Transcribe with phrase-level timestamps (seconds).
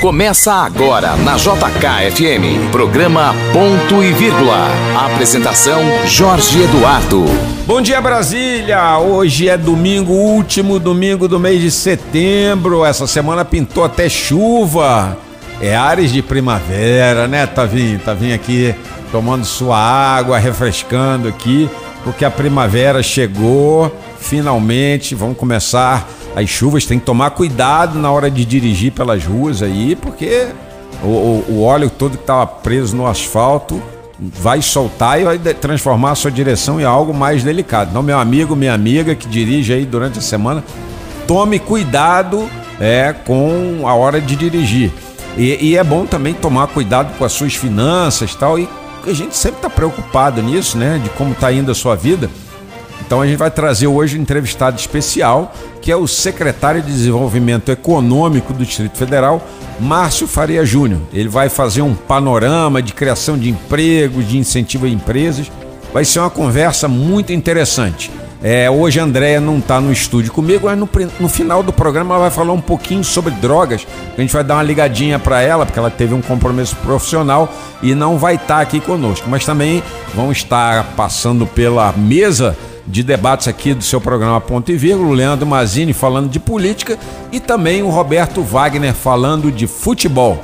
[0.00, 4.68] Começa agora na JKFM, programa Ponto e Vírgula.
[4.96, 7.24] Apresentação Jorge Eduardo.
[7.66, 8.98] Bom dia Brasília!
[8.98, 12.84] Hoje é domingo, último domingo do mês de setembro.
[12.84, 15.16] Essa semana pintou até chuva.
[15.60, 17.98] É ares de primavera, né, Tavinho?
[17.98, 18.72] Tavinho aqui
[19.10, 21.68] tomando sua água, refrescando aqui,
[22.04, 23.90] porque a primavera chegou,
[24.28, 25.14] finalmente.
[25.14, 29.96] Vamos começar as chuvas, tem que tomar cuidado na hora de dirigir pelas ruas aí,
[29.96, 30.48] porque
[31.02, 33.80] o, o, o óleo todo que estava preso no asfalto
[34.18, 37.90] vai soltar e vai transformar a sua direção em algo mais delicado.
[37.90, 40.64] Então, meu amigo, minha amiga que dirige aí durante a semana,
[41.26, 42.48] tome cuidado
[42.80, 44.90] é, com a hora de dirigir.
[45.36, 48.68] E, e é bom também tomar cuidado com as suas finanças tal, e
[49.06, 51.00] a gente sempre está preocupado nisso, né?
[51.02, 52.30] De como está indo a sua vida.
[53.04, 57.70] Então a gente vai trazer hoje um entrevistado especial, que é o secretário de Desenvolvimento
[57.70, 59.44] Econômico do Distrito Federal,
[59.78, 61.00] Márcio Faria Júnior.
[61.12, 65.50] Ele vai fazer um panorama de criação de empregos, de incentivo a empresas.
[65.92, 68.10] Vai ser uma conversa muito interessante.
[68.42, 72.14] É, hoje a Andréia não está no estúdio comigo, mas no, no, final do programa
[72.14, 73.86] ela vai falar um pouquinho sobre drogas.
[74.16, 77.94] A gente vai dar uma ligadinha para ela, porque ela teve um compromisso profissional e
[77.94, 79.26] não vai estar tá aqui conosco.
[79.28, 79.82] Mas também
[80.14, 85.12] vão estar passando pela mesa de debates aqui do seu programa Ponto e Vírgula, o
[85.12, 86.98] Leandro Mazini falando de política
[87.32, 90.42] e também o Roberto Wagner falando de futebol.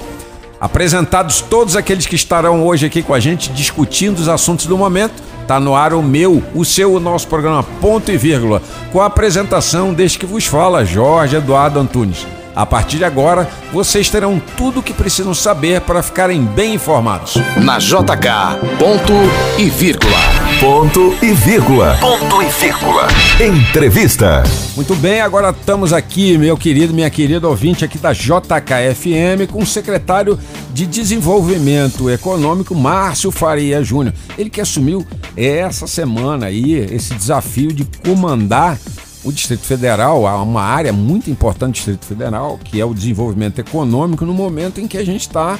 [0.61, 5.23] Apresentados todos aqueles que estarão hoje aqui com a gente discutindo os assuntos do momento,
[5.41, 9.07] está no ar o meu, o seu, o nosso programa Ponto e Vírgula, com a
[9.07, 12.27] apresentação deste que vos fala, Jorge Eduardo Antunes.
[12.55, 17.37] A partir de agora, vocês terão tudo o que precisam saber para ficarem bem informados.
[17.57, 19.13] Na JK, ponto
[19.59, 20.19] e vírgula.
[20.61, 21.97] Ponto e vírgula.
[21.99, 23.09] Ponto e vírgula.
[23.41, 24.43] Entrevista.
[24.77, 29.67] Muito bem, agora estamos aqui, meu querido, minha querida ouvinte aqui da JKFM, com o
[29.67, 30.39] secretário
[30.75, 34.15] de Desenvolvimento Econômico, Márcio Faria Júnior.
[34.37, 38.79] Ele que assumiu essa semana aí esse desafio de comandar
[39.25, 43.59] o Distrito Federal, há uma área muito importante do Distrito Federal, que é o desenvolvimento
[43.61, 45.59] econômico, no momento em que a gente está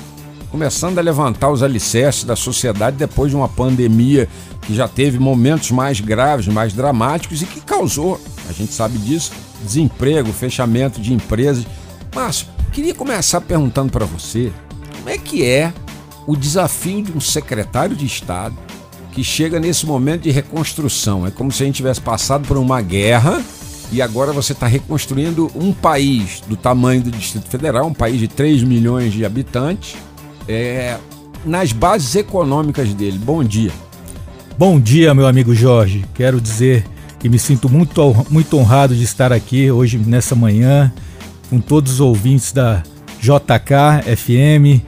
[0.51, 4.29] começando a levantar os alicerces da sociedade depois de uma pandemia
[4.63, 9.33] que já teve momentos mais graves, mais dramáticos e que causou, a gente sabe disso,
[9.65, 11.65] desemprego, fechamento de empresas.
[12.15, 14.53] Márcio, queria começar perguntando para você
[14.97, 15.73] como é que é
[16.27, 18.55] o desafio de um secretário de Estado
[19.13, 21.27] que chega nesse momento de reconstrução.
[21.27, 23.43] É como se a gente tivesse passado por uma guerra
[23.93, 28.27] e agora você está reconstruindo um país do tamanho do Distrito Federal, um país de
[28.27, 29.97] 3 milhões de habitantes,
[30.49, 30.97] é,
[31.45, 33.19] nas bases econômicas dele.
[33.19, 33.71] Bom dia.
[34.59, 36.07] Bom dia, meu amigo Jorge.
[36.15, 36.87] Quero dizer
[37.19, 40.91] que me sinto muito, muito honrado de estar aqui hoje, nessa manhã,
[41.51, 42.83] com todos os ouvintes da
[43.21, 44.83] JK FM.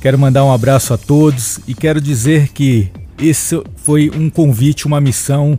[0.00, 5.00] Quero mandar um abraço a todos e quero dizer que esse foi um convite, uma
[5.00, 5.58] missão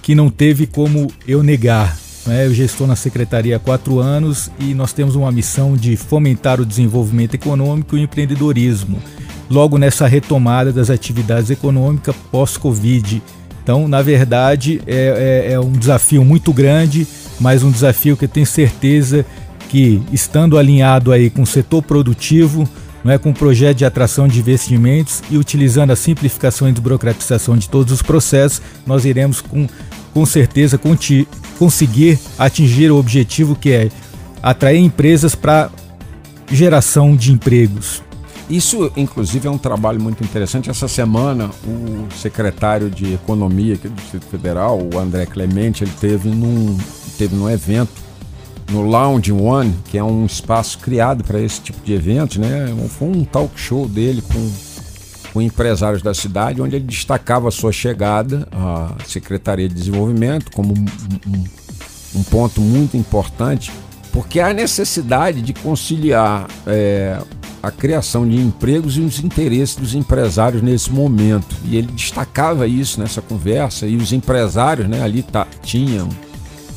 [0.00, 1.96] que não teve como eu negar.
[2.26, 2.46] Né?
[2.46, 6.60] Eu já estou na secretaria há quatro anos e nós temos uma missão de fomentar
[6.60, 8.98] o desenvolvimento econômico e o empreendedorismo,
[9.50, 13.22] logo nessa retomada das atividades econômicas pós-Covid.
[13.62, 17.06] Então, na verdade, é, é, é um desafio muito grande,
[17.40, 19.24] mas um desafio que eu tenho certeza
[19.68, 22.68] que, estando alinhado aí com o setor produtivo,
[23.04, 27.56] não é, com um projeto de atração de investimentos e utilizando a simplificação e desburocratização
[27.56, 29.66] de todos os processos, nós iremos com,
[30.12, 30.78] com certeza
[31.58, 33.90] conseguir atingir o objetivo que é
[34.42, 35.70] atrair empresas para
[36.50, 38.02] geração de empregos.
[38.50, 40.68] Isso, inclusive, é um trabalho muito interessante.
[40.68, 46.28] Essa semana, o secretário de Economia aqui do Distrito Federal, o André Clemente, ele teve
[46.28, 46.76] num,
[47.16, 48.11] teve num evento
[48.70, 52.74] no Lounge One, que é um espaço criado para esse tipo de evento, né?
[52.88, 54.52] Foi um talk show dele com,
[55.32, 60.72] com empresários da cidade, onde ele destacava a sua chegada à Secretaria de Desenvolvimento como
[60.72, 60.84] um,
[61.28, 61.44] um,
[62.20, 63.72] um ponto muito importante,
[64.12, 67.18] porque há necessidade de conciliar é,
[67.62, 71.56] a criação de empregos e os interesses dos empresários nesse momento.
[71.64, 76.08] E ele destacava isso nessa conversa, e os empresários né, ali tá, tinham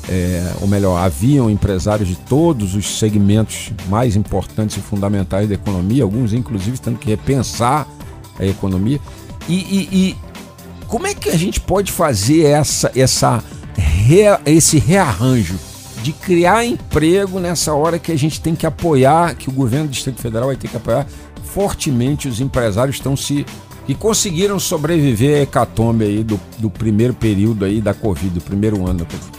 [0.10, 6.04] é, ou melhor, haviam empresários de todos os segmentos mais importantes e fundamentais da economia,
[6.04, 7.88] alguns inclusive tendo que repensar
[8.40, 9.00] a economia.
[9.48, 10.16] E, e, e
[10.88, 13.44] como é que a gente pode fazer essa, essa,
[14.46, 15.56] esse rearranjo
[16.04, 19.92] de criar emprego nessa hora que a gente tem que apoiar, que o governo do
[19.92, 21.08] Distrito Federal vai ter que apoiar
[21.44, 23.46] fortemente os empresários estão se
[23.86, 28.86] que conseguiram sobreviver à hecatombe aí do, do primeiro período aí da Covid, do primeiro
[28.86, 29.35] ano da Covid.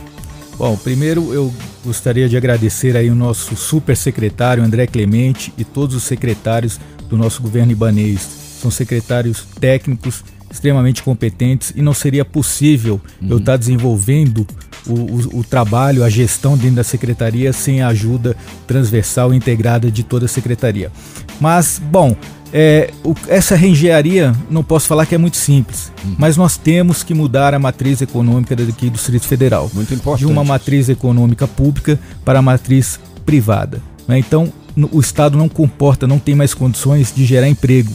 [0.59, 1.53] Bom, primeiro eu
[1.85, 7.17] gostaria de agradecer aí o nosso super secretário André Clemente e todos os secretários do
[7.17, 8.21] nosso governo ibanês.
[8.61, 13.29] São secretários técnicos extremamente competentes e não seria possível uhum.
[13.31, 14.47] eu estar desenvolvendo
[14.87, 18.35] o, o, o, trabalho, a gestão dentro da secretaria sem a ajuda
[18.67, 20.91] transversal e integrada de toda a secretaria.
[21.39, 22.17] Mas, bom,
[22.53, 26.15] é, o, essa reengenharia não posso falar que é muito simples, uhum.
[26.19, 29.71] mas nós temos que mudar a matriz econômica daqui do Distrito Federal.
[29.75, 30.27] Muito importante.
[30.27, 33.83] De uma matriz econômica pública para a matriz privada.
[34.07, 34.19] Né?
[34.19, 37.93] Então, no, o Estado não comporta, não tem mais condições de gerar emprego.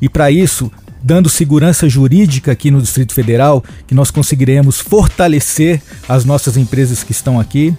[0.00, 0.70] E para isso,
[1.02, 7.12] dando segurança jurídica aqui no Distrito Federal, que nós conseguiremos fortalecer as nossas empresas que
[7.12, 7.74] estão aqui,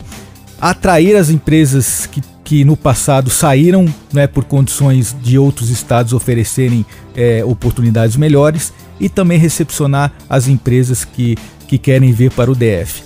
[0.59, 6.85] atrair as empresas que, que no passado saíram né, por condições de outros estados oferecerem
[7.13, 8.71] é, oportunidades melhores
[9.01, 13.03] e também recepcionar as empresas que, que querem vir para o DF.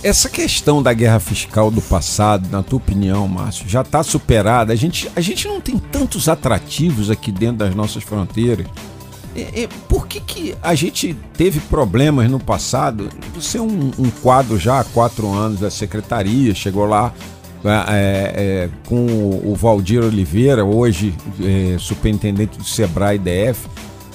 [0.00, 4.72] Essa questão da guerra fiscal do passado, na tua opinião, Márcio, já está superada?
[4.72, 8.68] A gente, a gente não tem tantos atrativos aqui dentro das nossas fronteiras
[9.34, 13.08] é, é, por que, que a gente teve problemas no passado?
[13.34, 17.14] Você é um, um quadro já há quatro anos da secretaria, chegou lá
[17.64, 19.06] é, é, é com
[19.44, 23.68] o Valdir Oliveira, hoje é, superintendente do Sebrae DF.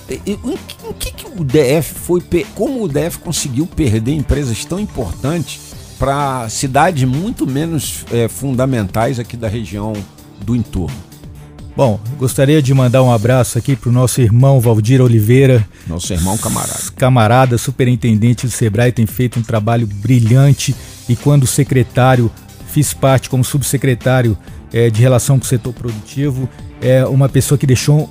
[0.10, 2.24] Em, em que, que o DF foi.
[2.56, 5.60] Como o DF conseguiu perder empresas tão importantes
[6.00, 9.92] para cidades muito menos fundamentais aqui da região
[10.40, 11.08] do entorno?
[11.78, 15.64] Bom, gostaria de mandar um abraço aqui para o nosso irmão Valdir Oliveira.
[15.86, 16.80] Nosso irmão camarada.
[16.96, 20.76] Camarada, superintendente do Sebrae, tem feito um trabalho brilhante
[21.08, 22.32] e quando secretário,
[22.78, 24.38] fiz parte como subsecretário
[24.72, 26.48] é, de relação com o setor produtivo,
[26.80, 28.08] é uma pessoa que deixou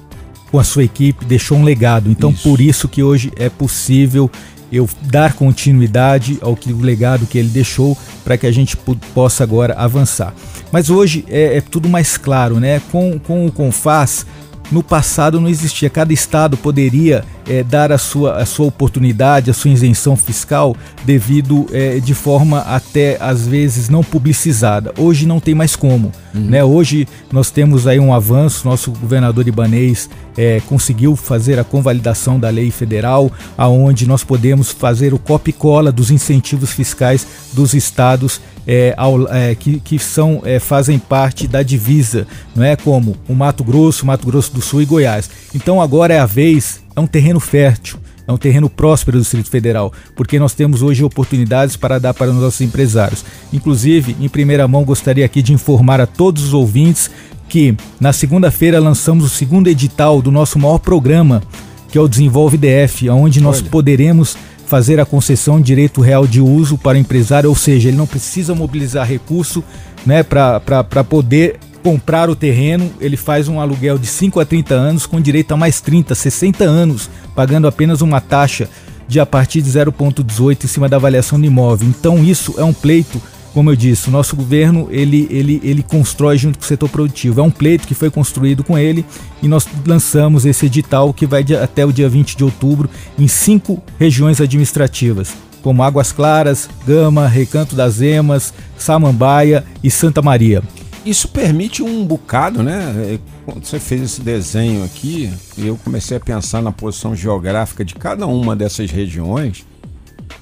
[0.51, 2.11] com a sua equipe, deixou um legado.
[2.11, 2.43] Então, isso.
[2.43, 4.29] por isso que hoje é possível
[4.73, 8.77] eu dar continuidade ao que o legado que ele deixou para que a gente
[9.15, 10.35] possa agora avançar.
[10.73, 12.83] Mas hoje é, é, tudo mais claro, né?
[12.91, 14.27] Com, com o Confaz,
[14.71, 15.89] no passado não existia.
[15.89, 21.67] Cada estado poderia é, dar a sua, a sua oportunidade, a sua isenção fiscal, devido
[21.73, 24.93] é, de forma até às vezes não publicizada.
[24.99, 26.13] Hoje não tem mais como.
[26.35, 26.41] Uhum.
[26.43, 26.65] Né?
[26.65, 32.51] Hoje nós temos aí um avanço, nosso governador ibanês é, conseguiu fazer a convalidação da
[32.51, 38.95] lei federal, aonde nós podemos fazer o copy cola dos incentivos fiscais dos estados é,
[38.97, 43.63] ao, é, que, que são, é, fazem parte da divisa, não é como o Mato
[43.63, 45.31] Grosso, Mato Grosso do Sul e Goiás.
[45.55, 49.51] Então agora é a vez é um terreno fértil, é um terreno próspero do Distrito
[49.51, 53.25] Federal, porque nós temos hoje oportunidades para dar para os nossos empresários.
[53.53, 57.11] Inclusive, em primeira mão, gostaria aqui de informar a todos os ouvintes
[57.49, 61.43] que na segunda-feira lançamos o segundo edital do nosso maior programa,
[61.89, 63.71] que é o Desenvolve DF, onde nós Olha.
[63.71, 64.37] poderemos
[64.67, 68.07] fazer a concessão de direito real de uso para o empresário, ou seja, ele não
[68.07, 69.63] precisa mobilizar recurso
[70.05, 75.07] né, para poder comprar o terreno, ele faz um aluguel de 5 a 30 anos
[75.07, 78.69] com direito a mais 30, 60 anos, pagando apenas uma taxa
[79.07, 81.89] de a partir de 0,18 em cima da avaliação do imóvel.
[81.89, 83.23] Então isso é um pleito,
[83.57, 87.41] como eu disse, o nosso governo ele, ele, ele constrói junto com o setor produtivo.
[87.41, 89.03] É um pleito que foi construído com ele
[89.43, 93.83] e nós lançamos esse edital que vai até o dia 20 de outubro em cinco
[93.99, 100.63] regiões administrativas como Águas Claras, Gama, Recanto das Emas, Samambaia e Santa Maria
[101.05, 102.93] isso permite um bocado, né?
[102.99, 107.95] É, quando você fez esse desenho aqui, eu comecei a pensar na posição geográfica de
[107.95, 109.65] cada uma dessas regiões.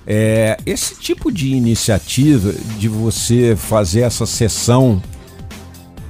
[0.07, 5.03] É, esse tipo de iniciativa de você fazer essa sessão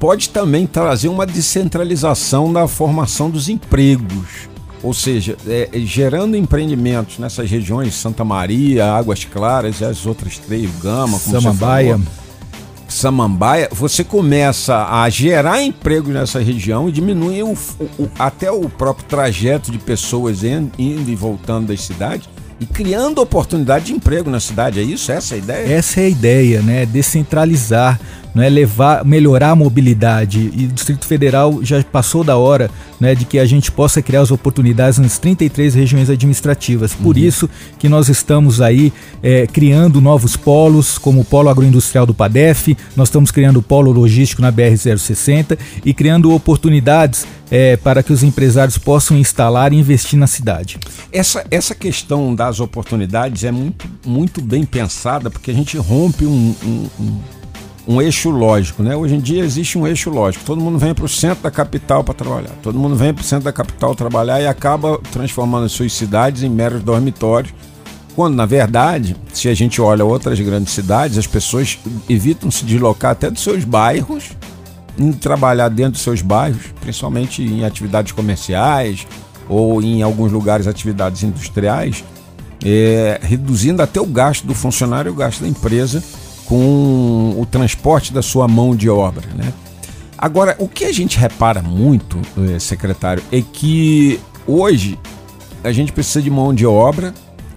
[0.00, 4.48] pode também trazer uma descentralização da formação dos empregos.
[4.82, 10.68] Ou seja, é, gerando empreendimentos nessas regiões, Santa Maria, Águas Claras e as outras três,
[10.82, 11.96] Gama, como Samambaia.
[11.96, 12.24] Você falou,
[12.86, 19.06] Samambaia, você começa a gerar emprego nessa região e diminui o, o, até o próprio
[19.06, 22.28] trajeto de pessoas indo e voltando das cidades
[22.60, 24.80] e criando oportunidade de emprego na cidade.
[24.80, 25.10] É isso?
[25.10, 25.74] Essa é a ideia?
[25.74, 26.86] Essa é a ideia, né?
[26.86, 28.00] Descentralizar
[28.34, 30.50] né, levar, melhorar a mobilidade.
[30.54, 34.22] E o Distrito Federal já passou da hora né, de que a gente possa criar
[34.22, 36.94] as oportunidades nas 33 regiões administrativas.
[36.94, 37.22] Por uhum.
[37.22, 37.48] isso
[37.78, 43.08] que nós estamos aí é, criando novos polos, como o Polo Agroindustrial do PADEF, nós
[43.08, 48.78] estamos criando o Polo Logístico na BR-060 e criando oportunidades é, para que os empresários
[48.78, 50.78] possam instalar e investir na cidade.
[51.12, 56.54] Essa, essa questão das oportunidades é muito, muito bem pensada, porque a gente rompe um,
[56.64, 57.20] um, um
[57.86, 58.96] um eixo lógico, né?
[58.96, 60.44] Hoje em dia existe um eixo lógico.
[60.44, 62.52] Todo mundo vem para o centro da capital para trabalhar.
[62.62, 66.42] Todo mundo vem para o centro da capital trabalhar e acaba transformando as suas cidades
[66.42, 67.52] em meros dormitórios
[68.14, 73.10] Quando, na verdade, se a gente olha outras grandes cidades, as pessoas evitam se deslocar
[73.10, 74.30] até dos seus bairros,
[74.96, 79.06] indo trabalhar dentro dos seus bairros, principalmente em atividades comerciais
[79.48, 82.04] ou em alguns lugares atividades industriais,
[82.64, 86.02] é, reduzindo até o gasto do funcionário e o gasto da empresa
[86.46, 89.28] com o transporte da sua mão de obra.
[89.34, 89.52] Né?
[90.16, 94.98] Agora, o que a gente repara muito, eh, secretário, é que hoje
[95.62, 97.14] a gente precisa de mão de obra,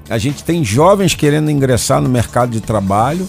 [0.10, 3.28] a gente tem jovens querendo ingressar no mercado de trabalho,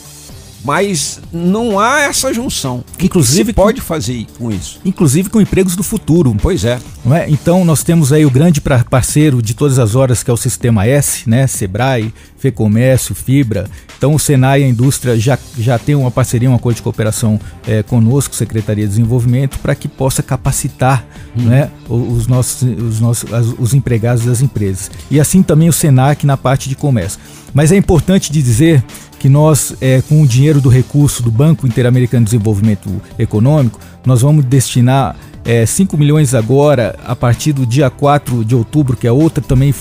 [0.64, 2.84] mas não há essa junção.
[3.00, 4.80] Inclusive pode fazer com isso.
[4.84, 6.34] Inclusive com empregos do futuro.
[6.40, 6.78] Pois é.
[7.10, 7.30] É?
[7.30, 10.86] Então nós temos aí o grande parceiro de todas as horas que é o Sistema
[10.86, 11.46] S, né?
[11.46, 13.68] Sebrae, Fecomércio, Fibra.
[13.96, 17.40] Então o Senai e a indústria já, já tem uma parceria, um acordo de cooperação
[17.66, 21.04] é, conosco, Secretaria de Desenvolvimento, para que possa capacitar
[21.36, 21.44] hum.
[21.44, 24.90] né, os, nossos, os, nossos, os empregados das empresas.
[25.10, 27.18] E assim também o Senac na parte de comércio.
[27.54, 28.84] Mas é importante de dizer
[29.18, 34.22] que nós, é, com o dinheiro do recurso do Banco Interamericano de Desenvolvimento Econômico, nós
[34.22, 39.12] vamos destinar é, 5 milhões agora, a partir do dia 4 de outubro, que é
[39.12, 39.75] outra também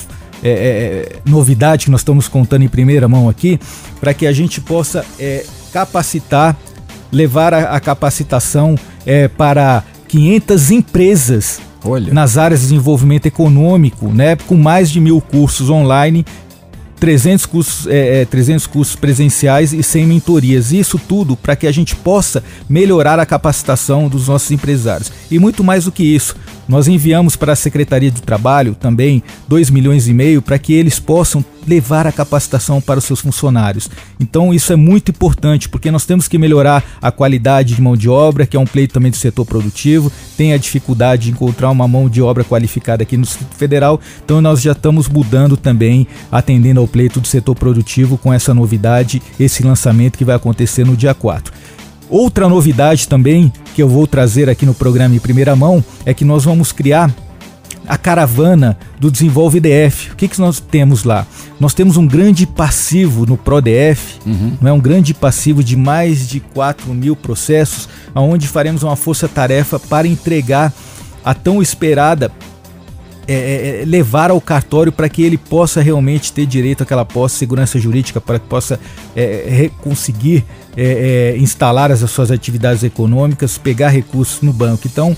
[0.44, 3.60] é, é, é, novidade que nós estamos contando em primeira mão aqui,
[4.00, 6.56] para que a gente possa é, capacitar,
[7.12, 8.76] levar a, a capacitação
[9.06, 12.14] é, para 500 empresas Olha.
[12.14, 16.26] nas áreas de desenvolvimento econômico, né, com mais de mil cursos online
[17.00, 20.72] 300 cursos, é, é, 300 cursos presenciais e 100 mentorias.
[20.72, 25.12] Isso tudo para que a gente possa melhorar a capacitação dos nossos empresários.
[25.30, 26.36] E muito mais do que isso,
[26.68, 31.00] nós enviamos para a Secretaria do Trabalho também 2 milhões e meio para que eles
[31.00, 33.90] possam levar a capacitação para os seus funcionários.
[34.20, 38.08] Então isso é muito importante, porque nós temos que melhorar a qualidade de mão de
[38.08, 41.88] obra, que é um pleito também do setor produtivo, tem a dificuldade de encontrar uma
[41.88, 46.80] mão de obra qualificada aqui no Distrito Federal, então nós já estamos mudando também, atendendo
[46.80, 51.14] ao pleito do setor produtivo com essa novidade, esse lançamento que vai acontecer no dia
[51.14, 51.54] 4.
[52.10, 56.24] Outra novidade também que eu vou trazer aqui no programa em primeira mão é que
[56.24, 57.14] nós vamos criar
[57.88, 60.12] a caravana do Desenvolve DF.
[60.12, 61.26] O que, que nós temos lá?
[61.60, 64.58] Nós temos um grande passivo no ProDF, uhum.
[64.62, 69.80] não é um grande passivo de mais de 4 mil processos, onde faremos uma força-tarefa
[69.80, 70.74] para entregar
[71.24, 72.32] a tão esperada
[73.28, 77.36] é, é, é, levar ao cartório para que ele possa realmente ter direito àquela posse,
[77.36, 78.80] segurança jurídica, para que possa
[79.16, 84.88] é, conseguir é, instalar as suas atividades econômicas, pegar recursos no banco.
[84.88, 85.16] Então,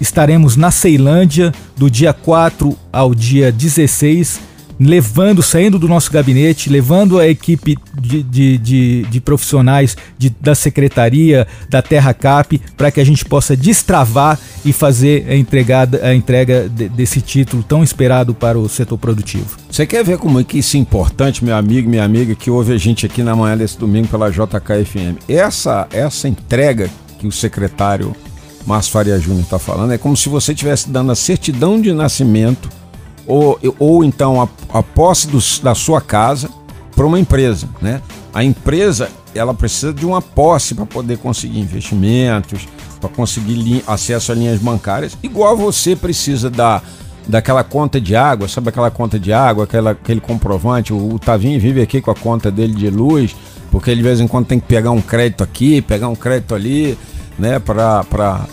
[0.00, 4.40] estaremos na Ceilândia do dia 4 ao dia 16
[4.78, 10.54] levando, saindo do nosso gabinete, levando a equipe de, de, de, de profissionais de, da
[10.54, 16.14] secretaria, da Terra Cap, para que a gente possa destravar e fazer a, entregada, a
[16.14, 19.56] entrega de, desse título tão esperado para o setor produtivo.
[19.70, 22.72] Você quer ver como é que isso é importante, meu amigo, minha amiga, que ouve
[22.72, 25.18] a gente aqui na manhã desse domingo pela JKFM?
[25.28, 28.14] Essa, essa entrega que o secretário
[28.66, 32.68] Márcio Faria Júnior está falando é como se você estivesse dando a certidão de nascimento
[33.28, 35.28] ou, ou então a, a posse
[35.62, 36.48] da sua casa
[36.96, 38.00] para uma empresa, né?
[38.32, 42.66] A empresa ela precisa de uma posse para poder conseguir investimentos,
[42.98, 46.82] para conseguir acesso a linhas bancárias, igual você precisa da
[47.28, 50.94] daquela conta de água, sabe aquela conta de água, aquela, aquele comprovante.
[50.94, 53.36] O, o Tavinho vive aqui com a conta dele de luz,
[53.70, 56.54] porque ele de vez em quando tem que pegar um crédito aqui, pegar um crédito
[56.54, 56.98] ali,
[57.38, 58.46] né, para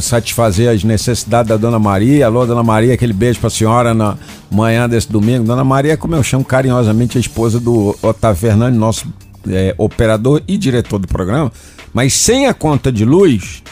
[0.00, 2.26] satisfazer as necessidades da Dona Maria.
[2.26, 4.16] Alô, Dona Maria, aquele beijo para a senhora na
[4.50, 5.44] manhã desse domingo.
[5.44, 9.06] Dona Maria, como eu chamo carinhosamente a esposa do Otávio Fernandes, nosso
[9.48, 11.52] é, operador e diretor do programa,
[11.92, 13.62] mas sem a conta de luz,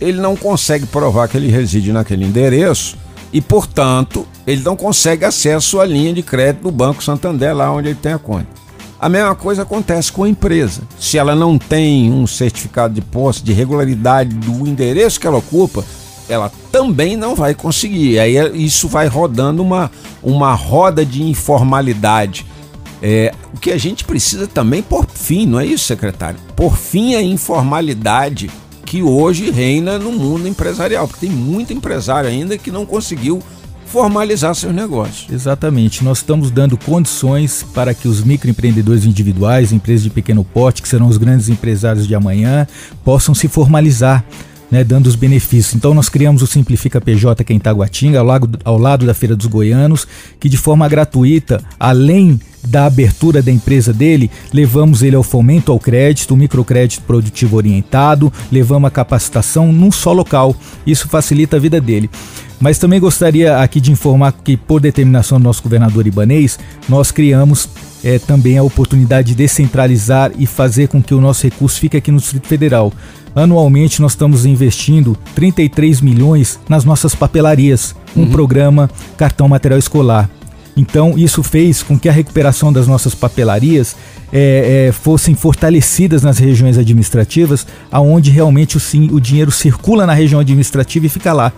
[0.00, 2.96] ele não consegue provar que ele reside naquele endereço
[3.32, 7.88] e, portanto, ele não consegue acesso à linha de crédito do Banco Santander, lá onde
[7.88, 8.48] ele tem a conta.
[9.00, 10.82] A mesma coisa acontece com a empresa.
[10.98, 15.82] Se ela não tem um certificado de posse de regularidade do endereço que ela ocupa,
[16.28, 18.18] ela também não vai conseguir.
[18.18, 19.90] Aí é, isso vai rodando uma,
[20.22, 22.44] uma roda de informalidade.
[23.02, 26.38] É, o que a gente precisa também por fim, não é isso, secretário?
[26.54, 28.50] Por fim a informalidade
[28.84, 33.42] que hoje reina no mundo empresarial, porque tem muito empresário ainda que não conseguiu
[33.90, 35.26] formalizar seus negócios.
[35.30, 36.04] Exatamente.
[36.04, 41.08] Nós estamos dando condições para que os microempreendedores individuais, empresas de pequeno porte, que serão
[41.08, 42.66] os grandes empresários de amanhã,
[43.04, 44.24] possam se formalizar.
[44.70, 45.74] Né, dando os benefícios.
[45.74, 48.28] Então nós criamos o Simplifica PJ aqui em Taguatinga, ao,
[48.64, 50.06] ao lado da Feira dos Goianos,
[50.38, 55.78] que de forma gratuita, além da abertura da empresa dele, levamos ele ao fomento ao
[55.78, 60.54] crédito, microcrédito produtivo orientado, levamos a capacitação num só local.
[60.86, 62.10] Isso facilita a vida dele.
[62.60, 67.68] Mas também gostaria aqui de informar que, por determinação do nosso governador Ibanês, nós criamos
[68.02, 72.10] é também a oportunidade de descentralizar e fazer com que o nosso recurso fique aqui
[72.10, 72.92] no Distrito Federal.
[73.34, 78.30] Anualmente nós estamos investindo 33 milhões nas nossas papelarias, um uhum.
[78.30, 80.28] programa Cartão Material Escolar.
[80.80, 83.94] Então isso fez com que a recuperação das nossas papelarias
[84.32, 90.14] é, é, fossem fortalecidas nas regiões administrativas, aonde realmente o, sim, o dinheiro circula na
[90.14, 91.52] região administrativa e fica lá.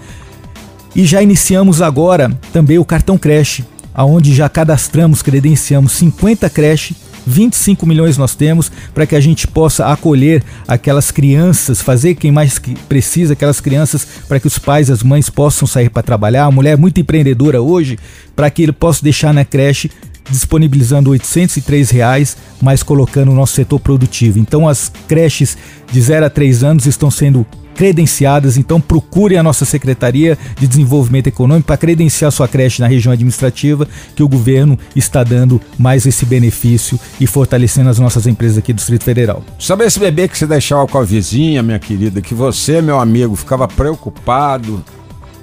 [0.95, 3.65] E já iniciamos agora também o cartão creche,
[3.95, 9.87] aonde já cadastramos, credenciamos 50 creches 25 milhões nós temos para que a gente possa
[9.87, 15.03] acolher aquelas crianças, fazer quem mais precisa, aquelas crianças, para que os pais e as
[15.03, 16.45] mães possam sair para trabalhar.
[16.45, 17.99] A mulher é muito empreendedora hoje,
[18.35, 19.91] para que ele possa deixar na creche
[20.31, 24.39] disponibilizando 803 reais, mas colocando o nosso setor produtivo.
[24.39, 25.59] Então as creches
[25.91, 31.27] de 0 a 3 anos estão sendo credenciadas, então procure a nossa Secretaria de Desenvolvimento
[31.27, 36.25] Econômico para credenciar sua creche na região administrativa, que o governo está dando mais esse
[36.25, 39.45] benefício e fortalecendo as nossas empresas aqui do Distrito Federal.
[39.59, 43.35] Sabe esse bebê que você deixava com a vizinha, minha querida, que você, meu amigo,
[43.37, 44.85] ficava preocupado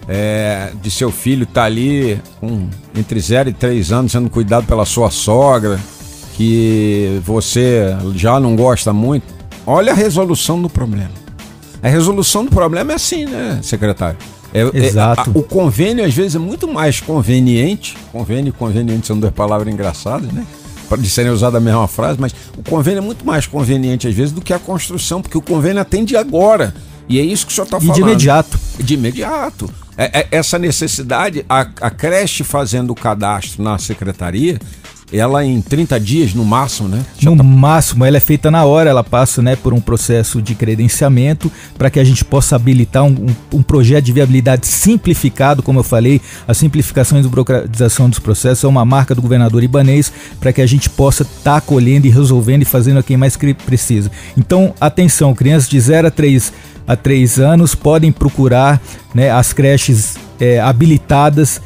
[0.08, 4.66] é, de seu filho estar tá ali com entre 0 e 3 anos sendo cuidado
[4.66, 5.80] pela sua sogra,
[6.36, 9.26] que você já não gosta muito?
[9.68, 11.12] Olha a resolução do problema.
[11.82, 14.18] A resolução do problema é assim, né, secretário?
[14.54, 15.30] É, Exato.
[15.30, 17.96] É, a, o convênio, às vezes, é muito mais conveniente.
[18.12, 20.46] Convênio e conveniente são duas palavras engraçadas, né?
[20.98, 24.32] De serem usadas a mesma frase, mas o convênio é muito mais conveniente, às vezes,
[24.32, 26.74] do que a construção, porque o convênio atende agora.
[27.08, 27.96] E é isso que o senhor está falando.
[27.96, 28.60] E de imediato.
[28.80, 29.70] De imediato.
[29.96, 34.60] É, é, essa necessidade, a, a creche fazendo o cadastro na secretaria,
[35.12, 37.04] ela em 30 dias no máximo, né?
[37.18, 37.44] Já no tá...
[37.44, 41.90] máximo, ela é feita na hora, ela passa né, por um processo de credenciamento para
[41.90, 46.22] que a gente possa habilitar um, um, um, projeto de viabilidade simplificado, como eu falei,
[46.48, 50.68] a simplificação e desburocratização dos processos é uma marca do governador Ibanês para que a
[50.68, 54.12] gente possa estar tá acolhendo e resolvendo e fazendo a quem mais precisa.
[54.38, 56.54] Então, atenção, crianças de 0 a 3
[56.88, 58.82] a 3 anos podem procurar
[59.14, 61.62] né, as creches é, habilitadas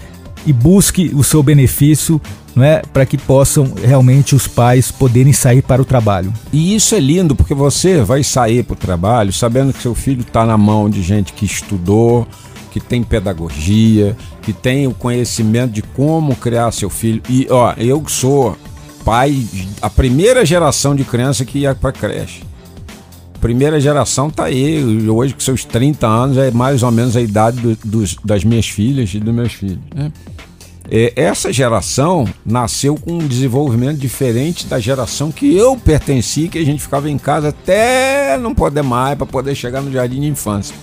[0.46, 2.22] e busque o seu benefício
[2.56, 6.32] não é, para que possam realmente os pais poderem sair para o trabalho.
[6.52, 10.22] E isso é lindo porque você vai sair para o trabalho sabendo que seu filho
[10.22, 12.28] está na mão de gente que estudou,
[12.72, 17.22] que tem pedagogia, que tem o conhecimento de como criar seu filho.
[17.30, 18.58] E ó, eu sou
[19.04, 19.46] pai,
[19.82, 22.44] a primeira geração de criança que ia para creche.
[23.40, 27.60] Primeira geração tá aí, hoje com seus 30 anos é mais ou menos a idade
[27.60, 30.12] do, dos, das minhas filhas e dos meus filhos, né?
[30.90, 36.66] É, essa geração nasceu com um desenvolvimento diferente da geração que eu pertenci, que a
[36.66, 40.76] gente ficava em casa até não poder mais para poder chegar no jardim de infância.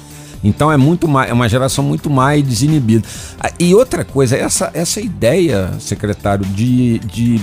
[0.42, 3.06] Então é muito mais, é uma geração muito mais desinibida.
[3.38, 7.40] Ah, e outra coisa, essa, essa ideia, secretário, de, de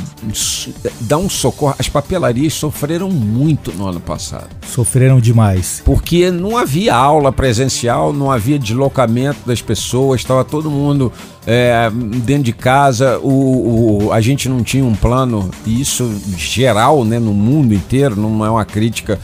[1.01, 4.47] dar um socorro, as papelarias sofreram muito no ano passado.
[4.67, 5.81] Sofreram demais.
[5.85, 11.11] Porque não havia aula presencial, não havia deslocamento das pessoas, estava todo mundo
[11.45, 11.89] é,
[12.25, 17.19] dentro de casa, o, o, a gente não tinha um plano, e isso geral né,
[17.19, 19.19] no mundo inteiro, não é uma crítica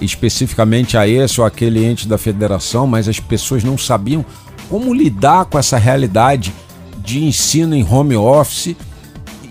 [0.00, 4.24] especificamente a esse ou aquele ente da federação, mas as pessoas não sabiam
[4.68, 6.52] como lidar com essa realidade
[6.98, 8.76] de ensino em home office.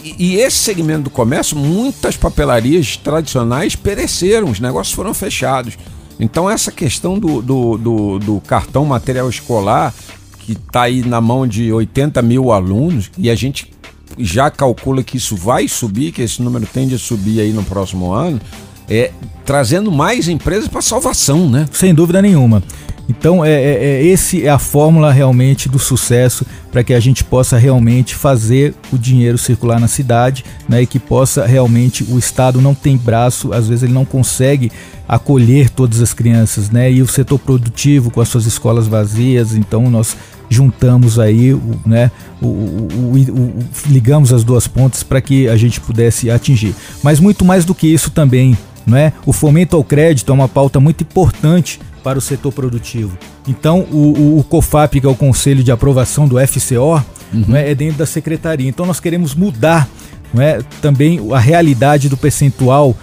[0.03, 5.77] E, esse segmento do comércio, muitas papelarias tradicionais pereceram, os negócios foram fechados.
[6.19, 9.93] Então, essa questão do, do, do, do cartão material escolar,
[10.39, 13.71] que está aí na mão de 80 mil alunos, e a gente
[14.19, 18.11] já calcula que isso vai subir, que esse número tende a subir aí no próximo
[18.11, 18.41] ano
[18.89, 19.11] é,
[19.45, 21.65] trazendo mais empresas para salvação, né?
[21.71, 22.63] Sem dúvida nenhuma.
[23.09, 27.23] Então, é, é, é, esse é a fórmula realmente do sucesso para que a gente
[27.23, 32.61] possa realmente fazer o dinheiro circular na cidade, né, e que possa realmente o Estado
[32.61, 34.71] não tem braço, às vezes ele não consegue
[35.07, 39.89] acolher todas as crianças, né, e o setor produtivo com as suas escolas vazias, então
[39.91, 40.15] nós
[40.49, 42.09] juntamos aí, né,
[42.41, 46.73] o, o, o ligamos as duas pontas para que a gente pudesse atingir.
[47.03, 49.13] Mas muito mais do que isso também não é?
[49.25, 53.17] O fomento ao crédito é uma pauta muito importante para o setor produtivo.
[53.47, 56.95] Então, o, o COFAP, que é o Conselho de Aprovação do FCO,
[57.33, 57.45] uhum.
[57.47, 58.67] não é, é dentro da secretaria.
[58.67, 59.87] Então, nós queremos mudar
[60.33, 62.95] não é, também a realidade do percentual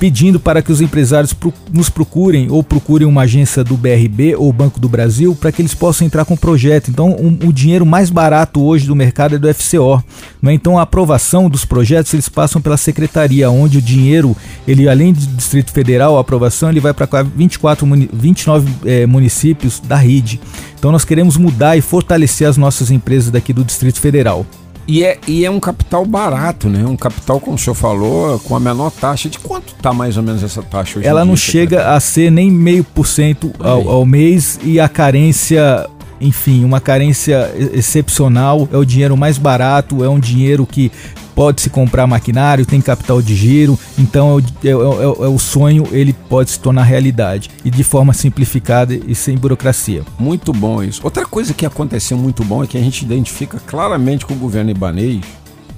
[0.00, 1.36] pedindo para que os empresários
[1.70, 5.74] nos procurem ou procurem uma agência do BRB ou Banco do Brasil para que eles
[5.74, 6.90] possam entrar com o projeto.
[6.90, 10.02] Então, um, o dinheiro mais barato hoje do mercado é do FCO.
[10.40, 10.54] Né?
[10.54, 14.34] Então, a aprovação dos projetos eles passam pela secretaria, onde o dinheiro,
[14.66, 19.96] ele além do Distrito Federal, a aprovação ele vai para 24, 29 é, municípios da
[19.96, 20.40] rede.
[20.78, 24.46] Então, nós queremos mudar e fortalecer as nossas empresas daqui do Distrito Federal.
[24.90, 26.84] E é, e é um capital barato, né?
[26.84, 29.28] Um capital, como o senhor falou, com a menor taxa.
[29.28, 31.06] De quanto está mais ou menos essa taxa hoje?
[31.06, 35.88] Ela não dia, chega a ser nem meio por cento ao mês e a carência
[36.20, 40.92] enfim, uma carência excepcional, é o dinheiro mais barato, é um dinheiro que
[41.34, 45.88] pode se comprar maquinário, tem capital de giro, então é, é, é, é, o sonho,
[45.90, 50.02] ele pode se tornar realidade e de forma simplificada e sem burocracia.
[50.18, 51.00] Muito bom isso.
[51.02, 54.70] Outra coisa que aconteceu muito bom é que a gente identifica claramente com o governo
[54.70, 55.22] ibanês,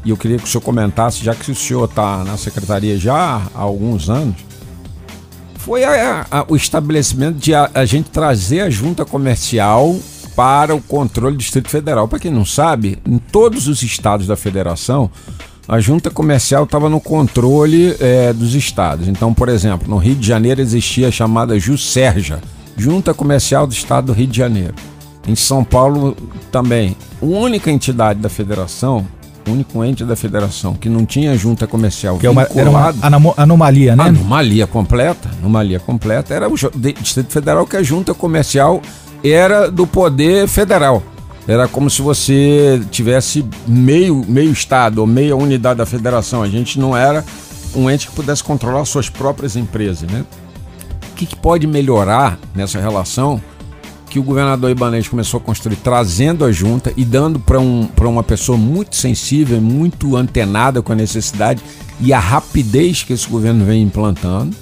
[0.05, 3.15] e eu queria que o senhor comentasse, já que o senhor está na secretaria já
[3.55, 4.35] há alguns anos,
[5.55, 9.97] foi a, a, o estabelecimento de a, a gente trazer a junta comercial
[10.35, 12.09] para o controle do Distrito Federal.
[12.09, 15.11] Para quem não sabe, em todos os estados da federação,
[15.69, 19.09] a junta comercial estava no controle é, dos estados.
[19.09, 22.41] Então, por exemplo, no Rio de Janeiro existia a chamada JUSERJA,
[22.77, 24.75] Junta Comercial do Estado do Rio de Janeiro.
[25.27, 26.17] Em São Paulo
[26.51, 26.97] também.
[27.21, 29.07] A única entidade da federação,
[29.47, 33.95] o único ente da federação que não tinha junta comercial que vinculado, era uma anomalia,
[33.95, 34.05] né?
[34.05, 36.55] Anomalia completa, anomalia completa era o
[37.01, 38.83] Distrito Federal que é a junta comercial
[39.31, 41.03] era do poder federal.
[41.47, 46.43] Era como se você tivesse meio, meio estado ou meia unidade da federação.
[46.43, 47.25] A gente não era
[47.75, 50.25] um ente que pudesse controlar suas próprias empresas, né?
[51.11, 53.41] O que, que pode melhorar nessa relação
[54.09, 58.23] que o governador Ibanez começou a construir, trazendo a junta e dando para um, uma
[58.23, 61.63] pessoa muito sensível, muito antenada com a necessidade
[61.99, 64.55] e a rapidez que esse governo vem implantando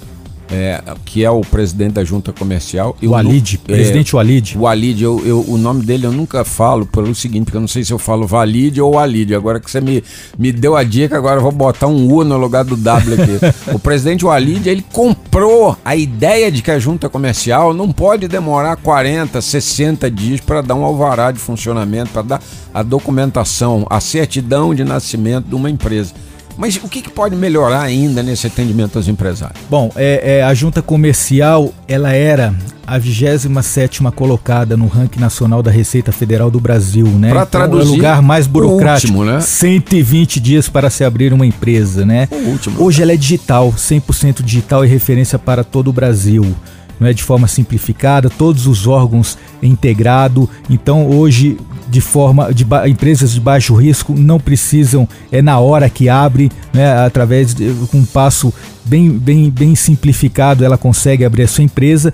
[0.51, 2.95] é, que é o presidente da junta comercial.
[3.01, 4.57] O Walid, é, presidente Walid.
[4.57, 7.67] O Walid, eu, eu, o nome dele eu nunca falo pelo seguinte, porque eu não
[7.67, 9.33] sei se eu falo Valid ou Walid.
[9.33, 10.03] Agora que você me,
[10.37, 13.39] me deu a dica, agora eu vou botar um U no lugar do W aqui.
[13.73, 18.75] o presidente Walid, ele comprou a ideia de que a junta comercial não pode demorar
[18.75, 22.41] 40, 60 dias para dar um alvará de funcionamento, para dar
[22.73, 26.13] a documentação, a certidão de nascimento de uma empresa.
[26.57, 29.59] Mas o que, que, pode melhorar ainda nesse atendimento aos empresários?
[29.69, 32.53] Bom, é, é, a junta comercial ela era
[32.85, 37.29] a 27 colocada no ranking nacional da Receita Federal do Brasil, né?
[37.29, 39.39] Para então, traduzir, é o lugar mais burocrático, último, né?
[39.39, 42.27] 120 dias para se abrir uma empresa, né?
[42.31, 42.83] O último.
[42.83, 46.55] Hoje ela é digital, 100% digital e referência para todo o Brasil
[47.01, 50.47] não é de forma simplificada, todos os órgãos integrado.
[50.69, 51.57] Então hoje
[51.89, 57.03] de forma de empresas de baixo risco não precisam é na hora que abre, né,
[57.03, 58.53] através de um passo
[58.85, 62.13] bem, bem, bem simplificado, ela consegue abrir a sua empresa.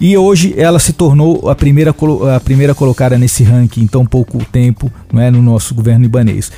[0.00, 1.94] E hoje ela se tornou a primeira,
[2.34, 6.50] a primeira colocada nesse ranking em tão pouco tempo não é, no nosso governo ibanês.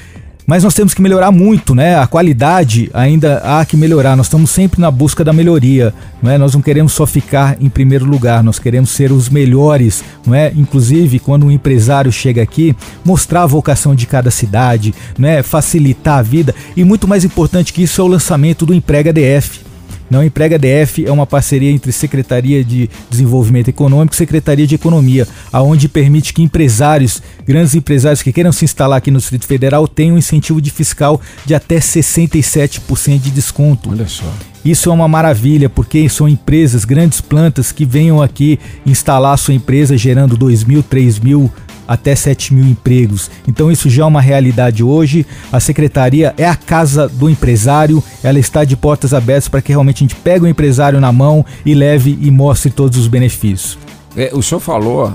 [0.46, 1.98] Mas nós temos que melhorar muito, né?
[1.98, 4.14] A qualidade ainda há que melhorar.
[4.14, 6.38] Nós estamos sempre na busca da melhoria, não é?
[6.38, 10.52] Nós não queremos só ficar em primeiro lugar, nós queremos ser os melhores, não é?
[10.54, 15.42] Inclusive, quando um empresário chega aqui, mostrar a vocação de cada cidade, não é?
[15.42, 19.65] Facilitar a vida e muito mais importante que isso é o lançamento do Emprega DF.
[20.10, 25.26] Não Emprega DF é uma parceria entre Secretaria de Desenvolvimento Econômico e Secretaria de Economia,
[25.52, 30.14] aonde permite que empresários, grandes empresários que queiram se instalar aqui no Distrito Federal tenham
[30.14, 33.90] um incentivo de fiscal de até 67% de desconto.
[33.90, 34.32] Olha só.
[34.64, 39.96] Isso é uma maravilha, porque são empresas, grandes plantas que venham aqui instalar sua empresa
[39.96, 41.52] gerando 2 mil, 3 mil
[41.86, 43.30] até 7 mil empregos.
[43.46, 45.26] Então isso já é uma realidade hoje.
[45.52, 49.98] A secretaria é a casa do empresário, ela está de portas abertas para que realmente
[49.98, 53.78] a gente pegue o empresário na mão e leve e mostre todos os benefícios.
[54.16, 55.14] É, o senhor falou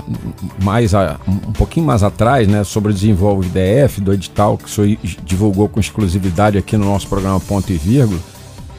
[0.62, 4.68] mais a, um pouquinho mais atrás, né, sobre o Desenvolve DF, do edital que o
[4.68, 8.20] senhor divulgou com exclusividade aqui no nosso programa Ponto e Vírgula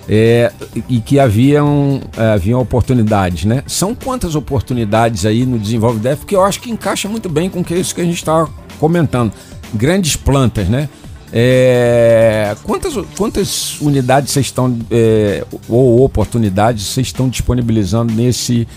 [0.08, 0.52] é,
[0.90, 3.64] e que haviam, é, haviam oportunidades, né?
[3.68, 6.22] São quantas oportunidades aí no Desenvolve DEF?
[6.22, 8.48] Porque eu acho que encaixa muito bem com que isso que a gente está
[8.80, 9.32] comentando.
[9.74, 10.90] Grandes plantas, né?
[11.36, 18.68] É, quantas, quantas unidades vocês estão, é, ou oportunidades vocês estão disponibilizando nesse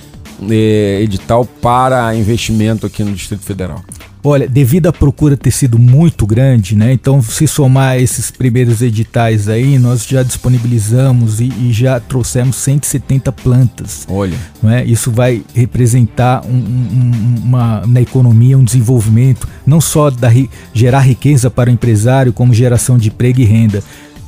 [0.49, 3.85] é, edital para investimento aqui no Distrito Federal?
[4.29, 6.93] Olha, devido à procura ter sido muito grande, né?
[6.93, 13.31] Então, se somar esses primeiros editais aí, nós já disponibilizamos e, e já trouxemos 170
[13.31, 14.05] plantas.
[14.09, 14.37] Olha.
[14.61, 14.85] Não é?
[14.85, 20.29] Isso vai representar um, um, uma, na economia um desenvolvimento, não só da,
[20.75, 23.81] gerar riqueza para o empresário, como geração de emprego e renda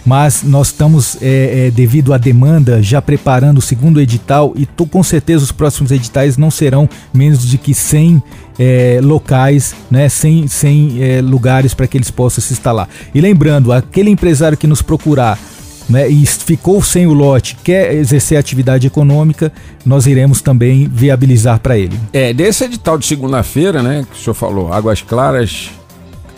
[0.09, 4.87] mas nós estamos, é, é, devido à demanda, já preparando o segundo edital e tô,
[4.87, 8.23] com certeza os próximos editais não serão menos de que 100
[8.59, 12.89] é, locais, né, 100, 100 é, lugares para que eles possam se instalar.
[13.15, 15.39] E lembrando, aquele empresário que nos procurar
[15.87, 19.53] né, e ficou sem o lote, quer exercer atividade econômica,
[19.85, 22.01] nós iremos também viabilizar para ele.
[22.15, 25.69] É, desse edital de segunda-feira, né, que o senhor falou, Águas Claras,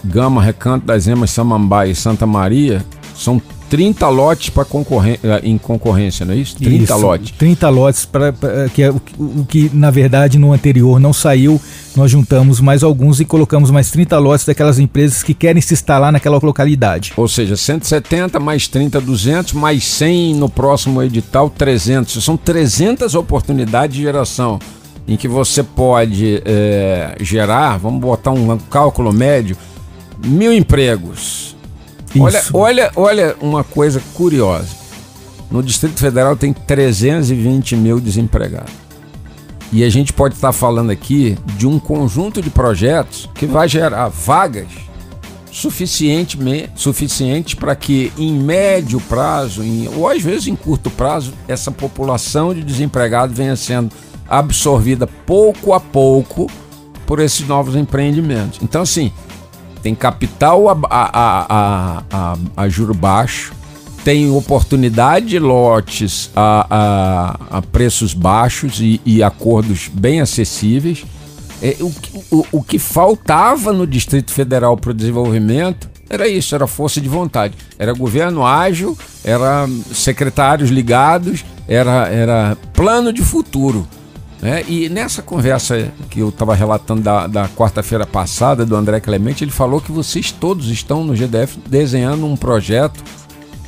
[0.05, 5.57] Gama, Recanto das Emas, Samambaia e Santa Maria, são 30 lotes para concorren eh, em
[5.57, 6.57] concorrência, não é isso?
[6.57, 7.31] 30 Isso, lotes.
[7.39, 11.13] 30 lotes, pra, pra- que é o, que- o que na verdade no anterior não
[11.13, 11.59] saiu.
[11.97, 16.13] Nós juntamos mais alguns e colocamos mais 30 lotes daquelas empresas que querem se instalar
[16.13, 17.13] naquela localidade.
[17.17, 22.23] Ou seja, 170 mais 30, 200, mais 100 no próximo edital, 300.
[22.25, 24.59] São 300 oportunidades de geração
[25.09, 29.57] em que você pode eh, gerar, vamos botar um cálculo médio,
[30.25, 31.57] mil empregos.
[32.19, 32.57] Olha, Isso.
[32.57, 34.81] olha, olha uma coisa curiosa.
[35.51, 38.73] No Distrito Federal tem 320 mil desempregados.
[39.73, 44.09] E a gente pode estar falando aqui de um conjunto de projetos que vai gerar
[44.09, 44.69] vagas
[45.51, 51.71] suficientemente suficiente para que em médio prazo, em, ou às vezes em curto prazo, essa
[51.71, 53.91] população de desempregados venha sendo
[54.29, 56.49] absorvida pouco a pouco
[57.05, 58.61] por esses novos empreendimentos.
[58.63, 59.13] Então, assim,
[59.83, 63.53] tem capital a, a, a, a, juro baixo,
[64.05, 66.67] tem oportunidade de lotes a,
[67.59, 71.05] a, preços baixos e, acordos bem acessíveis.
[71.63, 76.55] É, o, que- o, o que faltava no Distrito Federal para o desenvolvimento era isso,
[76.55, 77.55] era força de vontade.
[77.79, 83.87] Era governo ágil, era secretários ligados, era, era plano de futuro.
[84.43, 84.65] Né?
[84.67, 89.51] E nessa conversa que eu estava relatando da, da quarta-feira passada do André Clemente, ele
[89.51, 93.03] falou que vocês todos estão no GDF desenhando um projeto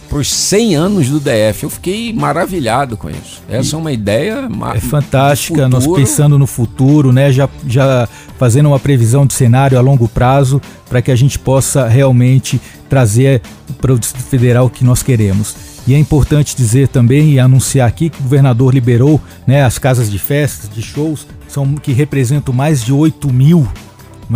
[0.09, 1.63] para os 100 anos do DF.
[1.63, 3.43] Eu fiquei maravilhado com isso.
[3.49, 7.33] Essa é uma ideia É fantástica, nós pensando no futuro, né?
[7.33, 8.07] Já, já
[8.39, 13.41] fazendo uma previsão de cenário a longo prazo para que a gente possa realmente trazer
[13.81, 15.72] para o Distrito Federal o que nós queremos.
[15.87, 20.11] E é importante dizer também e anunciar aqui que o governador liberou né, as casas
[20.11, 23.69] de festas, de shows, são, que representam mais de 8 mil,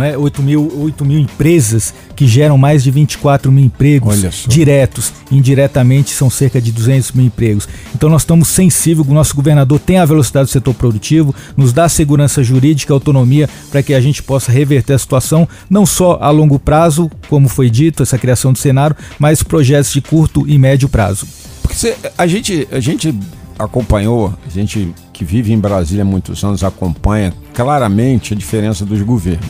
[0.03, 0.17] é?
[0.17, 4.15] 8 mil, 8 mil empresas que geram mais de 24 mil empregos
[4.47, 7.67] diretos, indiretamente são cerca de 200 mil empregos.
[7.95, 11.87] Então nós estamos sensíveis, o nosso governador tem a velocidade do setor produtivo, nos dá
[11.87, 16.59] segurança jurídica, autonomia para que a gente possa reverter a situação, não só a longo
[16.59, 21.25] prazo, como foi dito, essa criação do cenário, mas projetos de curto e médio prazo.
[21.61, 23.13] Porque cê- a, gente, a gente
[23.57, 29.01] acompanhou, a gente que vive em Brasília há muitos anos acompanha claramente a diferença dos
[29.01, 29.45] governos.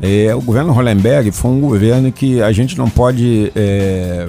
[0.00, 4.28] É, o governo Hollenberg foi um governo que a gente não pode é,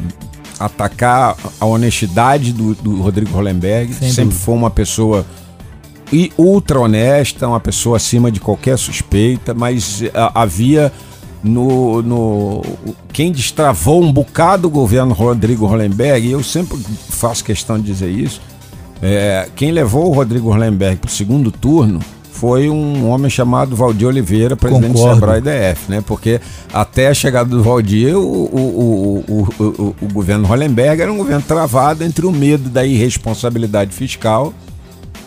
[0.60, 3.94] atacar a honestidade do, do Rodrigo Hollenberg.
[3.94, 4.46] Sem Sempre dúvida.
[4.46, 5.26] foi uma pessoa
[6.12, 10.92] e ultra honesta, uma pessoa acima de qualquer suspeita, mas ah, havia
[11.44, 12.62] no, no
[13.12, 16.78] quem destravou um bocado o governo Rodrigo Hollenberg, e eu sempre
[17.10, 18.42] faço questão de dizer isso,
[19.02, 22.00] é, quem levou o Rodrigo Hollenberg para o segundo turno
[22.38, 25.16] foi um homem chamado Valdir Oliveira, presidente do Concordo.
[25.16, 26.04] Sebrae DF, né?
[26.06, 26.40] Porque
[26.72, 31.18] até a chegada do Valdir, o, o, o, o, o, o governo Hollenberg era um
[31.18, 34.54] governo travado entre o medo da irresponsabilidade fiscal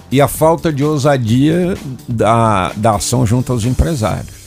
[0.08, 4.38] e a falta de ousadia da, da ação junto aos empresários.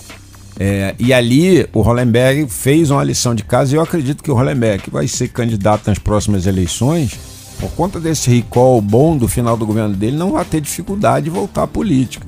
[0.57, 4.35] É, e ali o Hollenberg fez uma lição de casa e eu acredito que o
[4.35, 7.19] Hollenberg, que vai ser candidato nas próximas eleições,
[7.59, 11.29] por conta desse recall bom do final do governo dele, não vai ter dificuldade de
[11.29, 12.25] voltar à política.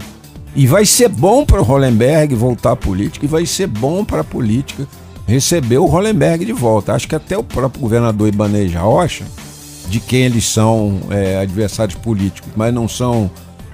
[0.56, 4.22] E vai ser bom para o Hollenberg voltar à política e vai ser bom para
[4.22, 4.88] a política
[5.28, 6.94] receber o Hollenberg de volta.
[6.94, 9.26] Acho que até o próprio governador Ibanez Rocha,
[9.90, 13.30] de quem eles são é, adversários políticos, mas não são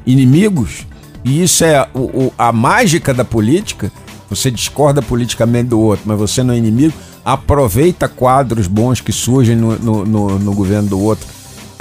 [0.05, 0.87] inimigos,
[1.23, 3.91] e isso é o- o- a mágica da política.
[4.29, 6.93] Você discorda politicamente do outro, mas você não é inimigo.
[7.23, 11.27] Aproveita quadros bons que surgem no, no- no- no governo do outro,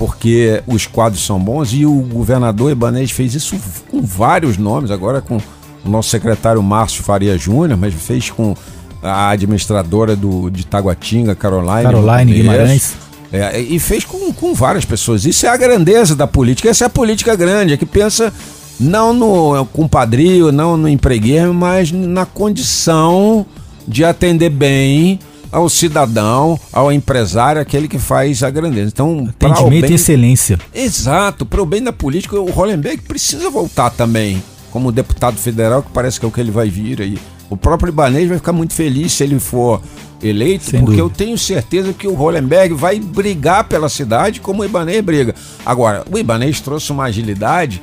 [0.00, 1.74] porque os quadros são bons.
[1.74, 3.54] E o governador Ibanez fez isso
[3.90, 8.56] com vários nomes, agora com o nosso secretário Márcio Faria Júnior, mas fez com
[9.02, 11.82] a administradora do, de Taguatinga, Caroline.
[11.82, 12.32] Caroline.
[12.32, 12.94] Guimarães.
[13.30, 15.26] É, e fez com, com várias pessoas.
[15.26, 16.70] Isso é a grandeza da política.
[16.70, 18.32] Essa é a política grande, é que pensa
[18.80, 23.44] não no compadrio, não no empregueiro, mas na condição
[23.86, 25.18] de atender bem
[25.52, 28.88] ao cidadão, ao empresário, aquele que faz a grandeza.
[28.92, 30.58] Então, Atendimento bem- e excelência.
[30.74, 35.90] Exato, para o bem da política, o Hollenberg precisa voltar também como deputado federal, que
[35.90, 37.18] parece que é o que ele vai vir aí.
[37.48, 39.82] O próprio Ibanez vai ficar muito feliz se ele for
[40.22, 41.02] eleito, Sem porque dúvida.
[41.02, 45.34] eu tenho certeza que o Hollenberg vai brigar pela cidade como o Ibanez briga.
[45.66, 47.82] Agora, o Ibanez trouxe uma agilidade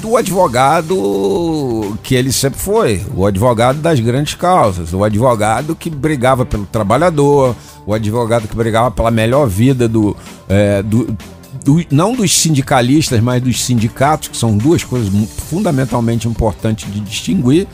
[0.00, 6.44] do advogado que ele sempre foi, o advogado das grandes causas, o advogado que brigava
[6.44, 7.54] pelo trabalhador,
[7.86, 10.16] o advogado que brigava pela melhor vida do,
[10.48, 11.16] é, do,
[11.64, 15.08] do- não dos sindicalistas, mas dos sindicatos, que são duas coisas
[15.48, 17.66] fundamentalmente importantes de distinguir.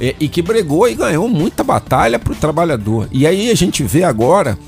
[0.00, 3.06] é, e que bregou e ganhou muita batalha para o trabalhador.
[3.12, 4.58] E aí a gente vê agora,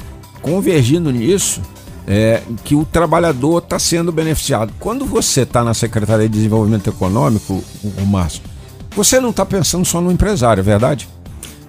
[0.43, 1.63] convergindo nisso,
[2.07, 4.73] é, que o trabalhador está sendo beneficiado.
[4.79, 8.43] Quando você está na Secretaria de Desenvolvimento Econômico, o Márcio,
[8.95, 11.09] você não está pensando só no empresário, é verdade?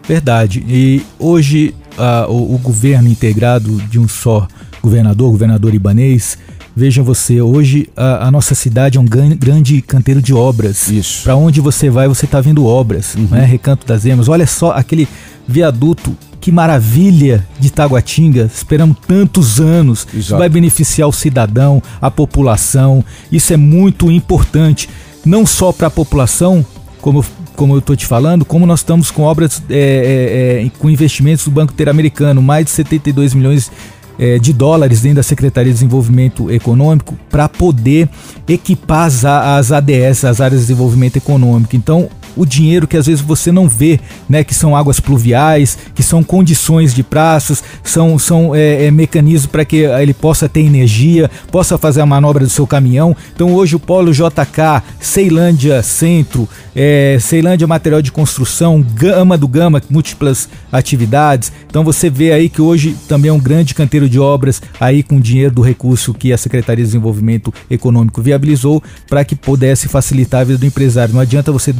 [0.07, 0.63] Verdade.
[0.67, 4.47] E hoje a, o, o, governo integrado de um só
[4.81, 6.37] governador, governador Ibanês,
[6.75, 10.89] veja você, hoje a, a nossa cidade é um gran, grande canteiro de obras.
[10.89, 11.23] Isso.
[11.23, 13.27] Para onde você vai, você está vendo obras, uhum.
[13.31, 13.45] né?
[13.45, 14.27] Recanto das Emas.
[14.27, 15.07] Olha só aquele
[15.47, 20.05] viaduto que maravilha de Taguatinga, esperamos tantos anos.
[20.13, 23.01] Isso vai beneficiar o cidadão, a população.
[23.31, 24.89] Isso é muito importante,
[25.25, 26.65] não só para a população,
[26.99, 27.25] como
[27.55, 31.45] como eu estou te falando, como nós estamos com obras é, é, é, com investimentos
[31.45, 33.71] do Banco Interamericano, mais de 72 milhões
[34.19, 38.09] é, de dólares dentro da Secretaria de Desenvolvimento Econômico para poder
[38.49, 41.75] equipar as, as ADS, as áreas de desenvolvimento econômico.
[41.75, 44.43] Então, o dinheiro que às vezes você não vê, né?
[44.43, 49.65] Que são águas pluviais, que são condições de praças, são, são é, é, mecanismos para
[49.65, 53.15] que ele possa ter energia, possa fazer a manobra do seu caminhão.
[53.35, 59.81] Então hoje o Polo JK, Ceilândia Centro, é, Ceilândia Material de Construção, Gama do Gama,
[59.89, 61.51] múltiplas atividades.
[61.67, 65.19] Então você vê aí que hoje também é um grande canteiro de obras aí com
[65.19, 70.43] dinheiro do recurso que a Secretaria de Desenvolvimento Econômico viabilizou para que pudesse facilitar a
[70.43, 71.13] vida do empresário.
[71.13, 71.73] Não adianta você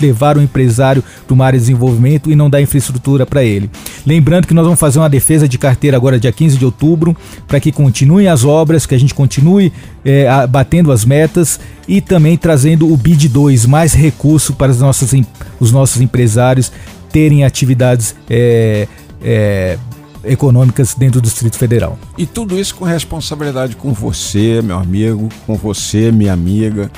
[0.00, 3.70] levar o empresário para uma área de desenvolvimento e não dar infraestrutura para ele.
[4.06, 7.60] Lembrando que nós vamos fazer uma defesa de carteira agora dia 15 de outubro, para
[7.60, 9.72] que continuem as obras, que a gente continue
[10.04, 15.12] é, batendo as metas e também trazendo o BID 2, mais recurso para os nossos,
[15.58, 16.72] os nossos empresários
[17.10, 18.86] terem atividades é,
[19.22, 19.78] é,
[20.24, 21.98] econômicas dentro do Distrito Federal.
[22.16, 26.90] E tudo isso com responsabilidade com você, meu amigo, com você, minha amiga,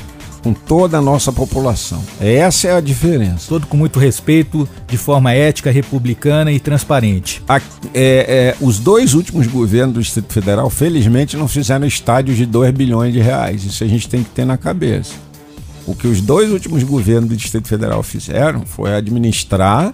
[0.43, 2.03] com toda a nossa população.
[2.21, 3.47] Essa é a diferença.
[3.49, 7.43] Todo com muito respeito, de forma ética, republicana e transparente.
[7.49, 7.63] A, é,
[7.95, 13.13] é, os dois últimos governos do Distrito Federal, felizmente, não fizeram estádios de 2 bilhões
[13.13, 13.65] de reais.
[13.65, 15.15] Isso a gente tem que ter na cabeça.
[15.87, 19.93] O que os dois últimos governos do Distrito Federal fizeram foi administrar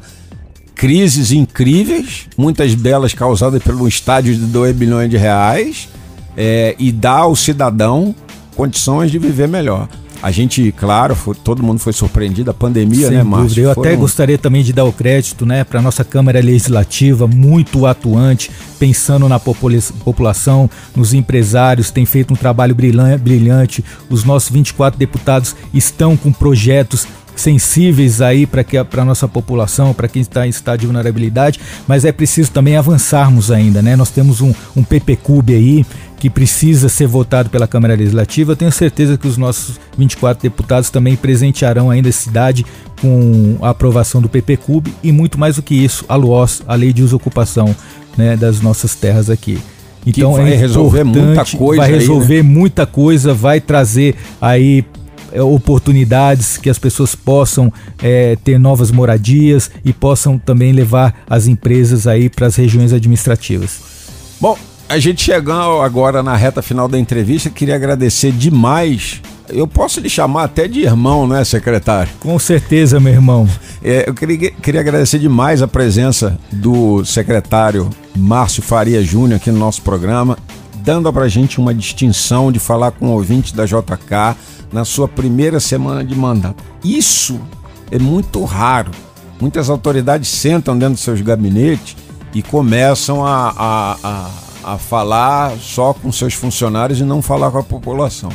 [0.75, 5.89] crises incríveis, muitas delas causadas pelo estádio de 2 bilhões de reais,
[6.37, 8.15] é, e dar ao cidadão
[8.55, 9.89] condições de viver melhor.
[10.23, 13.63] A gente, claro, foi, todo mundo foi surpreendido, a pandemia, Sem né, Márcio?
[13.63, 13.91] Eu Foram...
[13.91, 19.29] até gostaria também de dar o crédito, né, para nossa Câmara Legislativa, muito atuante, pensando
[19.29, 23.85] na popula população, nos empresários, tem feito um trabalho brilhante.
[24.09, 30.09] Os nossos 24 deputados estão com projetos sensíveis aí para que para nossa população, para
[30.09, 33.95] quem está em estado de vulnerabilidade, mas é preciso também avançarmos ainda, né?
[33.95, 35.87] Nós temos um, um PPCUB aí
[36.19, 38.53] que precisa ser votado pela Câmara Legislativa.
[38.53, 42.65] Eu tenho certeza que os nossos 24 deputados também presentearão ainda a cidade
[43.01, 46.93] com a aprovação do PPCUB e muito mais do que isso, a LUOS, a Lei
[46.93, 47.75] de Uso e Ocupação
[48.17, 49.59] né, das nossas terras aqui.
[50.07, 51.83] Então que vai é resolver muita coisa.
[51.83, 52.49] Vai resolver aí, né?
[52.49, 54.85] muita coisa, vai trazer aí
[55.33, 61.49] é, oportunidades que as pessoas possam é, ter novas moradias e possam também levar as
[61.49, 63.81] empresas aí para as regiões administrativas.
[64.41, 64.57] Bom,
[64.89, 69.21] a gente chegando agora na reta final da entrevista, queria agradecer demais.
[69.49, 72.13] Eu posso lhe chamar até de irmão, né, secretário?
[72.21, 73.49] Com certeza, meu irmão.
[73.83, 79.59] É, eu queria, queria agradecer demais a presença do secretário Márcio Faria Júnior aqui no
[79.59, 80.39] nosso programa,
[80.85, 84.37] dando pra gente uma distinção de falar com o ouvinte da JK
[84.73, 86.63] na sua primeira semana de mandato.
[86.85, 87.41] Isso
[87.91, 88.91] é muito raro.
[89.41, 91.97] Muitas autoridades sentam dentro de seus gabinetes
[92.35, 94.31] e começam a, a, a,
[94.67, 98.31] a falar só com seus funcionários e não falar com a população.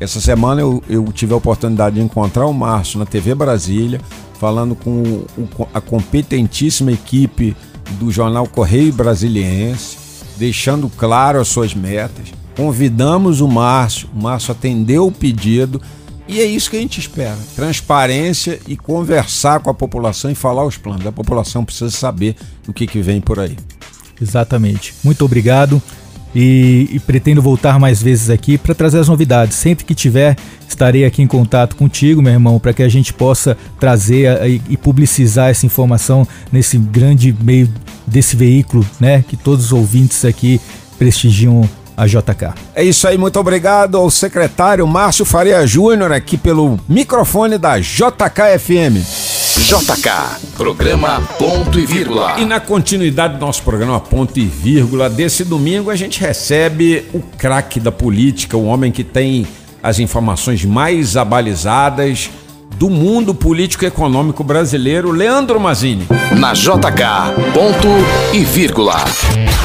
[0.00, 4.00] Essa semana eu, eu tive a oportunidade de encontrar o Márcio na TV Brasília,
[4.40, 5.24] falando com
[5.72, 7.56] a competentíssima equipe
[7.92, 9.96] do jornal Correio Brasiliense,
[10.36, 12.32] deixando claro as suas metas.
[12.56, 15.80] Convidamos o Márcio, o Márcio atendeu o pedido
[16.26, 20.64] e é isso que a gente espera: transparência e conversar com a população e falar
[20.64, 21.06] os planos.
[21.06, 22.36] A população precisa saber
[22.66, 23.56] o que, que vem por aí.
[24.20, 24.94] Exatamente.
[25.02, 25.82] Muito obrigado.
[26.34, 29.56] E, e, pretendo voltar mais vezes aqui para trazer as novidades.
[29.56, 30.36] Sempre que tiver,
[30.68, 34.76] estarei aqui em contato contigo, meu irmão, para que a gente possa trazer e, e,
[34.76, 37.68] publicizar essa informação nesse grande meio
[38.06, 39.24] desse veículo, né?
[39.26, 40.60] Que todos os ouvintes aqui
[40.98, 42.54] prestigiam a JK.
[42.74, 48.58] É isso aí, muito obrigado ao secretário Márcio Faria Júnior aqui pelo microfone da JK
[48.60, 49.27] FM.
[49.58, 50.10] JK,
[50.56, 52.36] programa Ponto e Vírgula.
[52.38, 57.20] E na continuidade do nosso programa Ponto e Vírgula, desse domingo a gente recebe o
[57.20, 59.46] craque da política, o homem que tem
[59.82, 62.30] as informações mais abalizadas
[62.76, 66.06] do mundo político-econômico brasileiro, Leandro Mazini.
[66.38, 67.88] Na JK, ponto
[68.32, 69.04] e vírgula.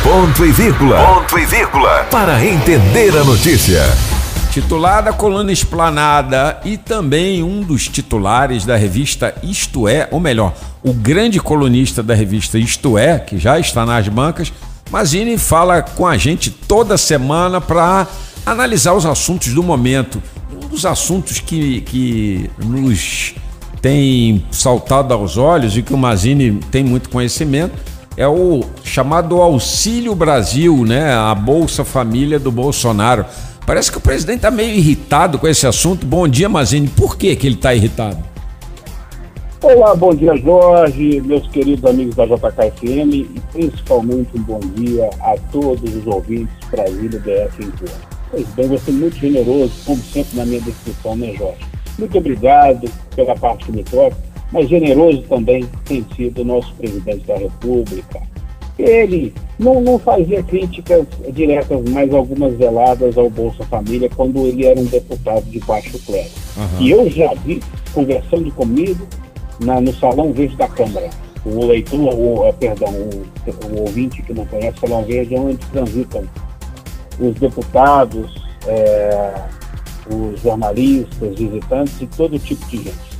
[0.04, 0.98] Ponto e vírgula.
[0.98, 2.08] Ponto e vírgula.
[2.10, 4.13] Para entender a notícia.
[4.54, 10.54] Titular da coluna Esplanada e também um dos titulares da revista Isto É, ou melhor,
[10.84, 14.54] o grande colunista da revista Isto É, que já está nas bancas,
[14.92, 18.06] Mazini fala com a gente toda semana para
[18.46, 20.22] analisar os assuntos do momento.
[20.54, 23.34] Um dos assuntos que, que nos
[23.82, 27.74] tem saltado aos olhos e que o Mazini tem muito conhecimento
[28.16, 31.12] é o chamado Auxílio Brasil, né?
[31.12, 33.26] A Bolsa Família do Bolsonaro.
[33.66, 36.06] Parece que o presidente está meio irritado com esse assunto.
[36.06, 36.88] Bom dia, Mazini.
[36.88, 38.18] Por que, que ele está irritado?
[39.62, 45.38] Olá, bom dia, Jorge, meus queridos amigos da JKFM e principalmente um bom dia a
[45.54, 47.72] todos os ouvintes Brasília BF em
[48.30, 51.66] Pois bem, você é muito generoso, como sempre na minha descrição, né, Jorge?
[51.98, 54.18] Muito obrigado pela parte que me toca,
[54.52, 58.22] mas generoso também tem sido o nosso presidente da República,
[58.78, 64.80] ele não, não fazia críticas diretas, mas algumas veladas ao Bolsa Família quando ele era
[64.80, 66.30] um deputado de baixo clero.
[66.58, 66.82] Uhum.
[66.82, 67.62] E eu já vi,
[67.94, 69.08] conversando comigo,
[69.60, 71.10] na, no Salão Verde da Câmara.
[71.46, 75.40] O leitor, o, eh, perdão, o, o ouvinte que não conhece o Salão Verde é
[75.40, 76.24] onde transitam
[77.20, 78.34] os deputados,
[78.66, 79.34] é,
[80.10, 83.14] os jornalistas, visitantes e todo tipo de gente.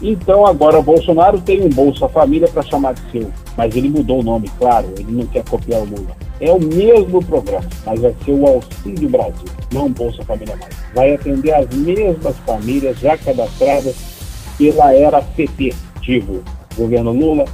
[0.00, 4.20] Então agora o Bolsonaro tem um Bolsa Família para chamar de seu, mas ele mudou
[4.20, 6.16] o nome, claro, ele não quer copiar o Lula.
[6.40, 10.72] É o mesmo programa, mas vai ser o Auxílio Brasil, não Bolsa Família mais.
[10.94, 13.96] Vai atender as mesmas famílias já cadastradas
[14.56, 16.44] pela era PT, digo,
[16.76, 17.46] governo Lula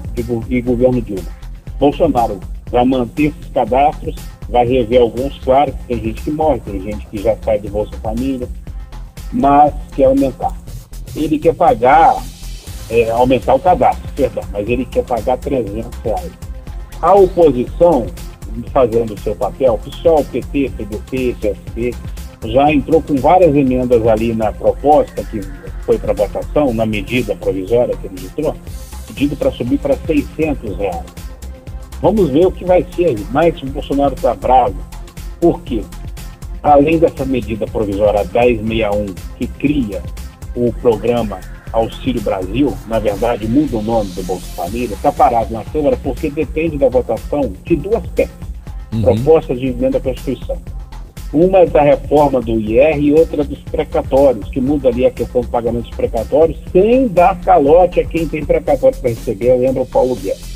[0.51, 1.27] e governo Dilma.
[1.81, 2.39] Bolsonaro
[2.71, 4.15] vai manter esses cadastros,
[4.51, 7.71] vai rever alguns, claro, que tem gente que morre, tem gente que já sai do
[7.71, 8.47] Bolsa Família,
[9.33, 10.53] mas quer aumentar.
[11.17, 12.23] Ele quer pagar
[12.91, 16.33] é, aumentar o cadastro, perdão, mas ele quer pagar 300 reais.
[17.01, 18.07] A oposição,
[18.73, 21.95] fazendo o seu papel, PSOL, PT, PDT, PSP,
[22.45, 25.41] já entrou com várias emendas ali na proposta que
[25.85, 28.55] foi para votação, na medida provisória que ele entrou,
[29.07, 31.05] pedindo para subir para 600 reais.
[32.01, 34.77] Vamos ver o que vai ser, mas o Bolsonaro está bravo.
[35.41, 35.83] Por quê?
[36.63, 40.03] Além dessa medida provisória 1061, que cria
[40.55, 41.41] o programa
[41.75, 46.31] Auxílio Brasil, na verdade muda o nome do Bolsa Família, está parado na Câmara porque
[46.31, 48.35] depende da votação de duas PECs,
[48.93, 49.03] uhum.
[49.03, 50.57] propostas de emenda à Constituição.
[51.33, 55.41] Uma é da reforma do IR e outra dos precatórios, que muda ali a questão
[55.41, 59.83] do pagamento dos precatórios, sem dar calote a quem tem precatório para receber, eu lembro
[59.83, 60.55] o Paulo Guedes.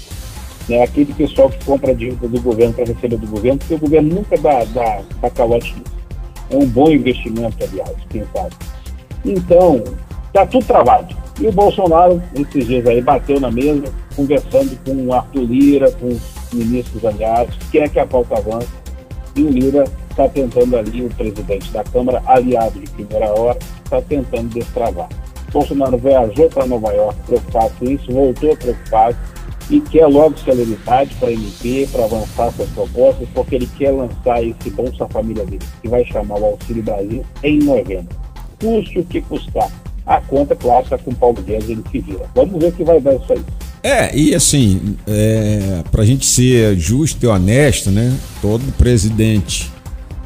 [0.68, 4.14] Né, aquele pessoal que compra dívida do governo para receber do governo, porque o governo
[4.14, 5.98] nunca dá, dá, dá calote nisso.
[6.50, 8.54] É um bom investimento, aliás, quem sabe.
[9.24, 9.82] Então,
[10.28, 11.16] Está tudo travado.
[11.40, 16.08] E o Bolsonaro, esses dias aí, bateu na mesa, conversando com o Arthur Lira, com
[16.08, 16.20] os
[16.52, 18.68] ministros aliados, quer que a pauta avance.
[19.36, 24.02] E o Lira está tentando ali, o presidente da Câmara, aliado de primeira hora, está
[24.02, 25.08] tentando destravar.
[25.52, 29.16] Bolsonaro viajou para Nova York preocupado com isso, voltou preocupado
[29.70, 34.70] e quer logo celeridade para MP, para avançar suas propostas, porque ele quer lançar esse
[34.70, 38.14] Bolsa Família dele, que vai chamar o Auxílio Brasil em novembro.
[38.60, 39.70] Custe o que custar
[40.08, 42.24] a conta, claro, com o Paulo Guedes, ele se vira.
[42.34, 43.44] Vamos ver o que vai dar isso aí.
[43.82, 48.16] É, e assim, é, para a gente ser justo e honesto, né?
[48.40, 49.70] Todo presidente,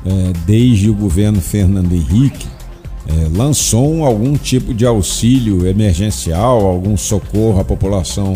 [0.06, 2.46] é, desde o governo Fernando Henrique,
[3.08, 8.34] é, lançou algum tipo de auxílio emergencial, algum socorro à população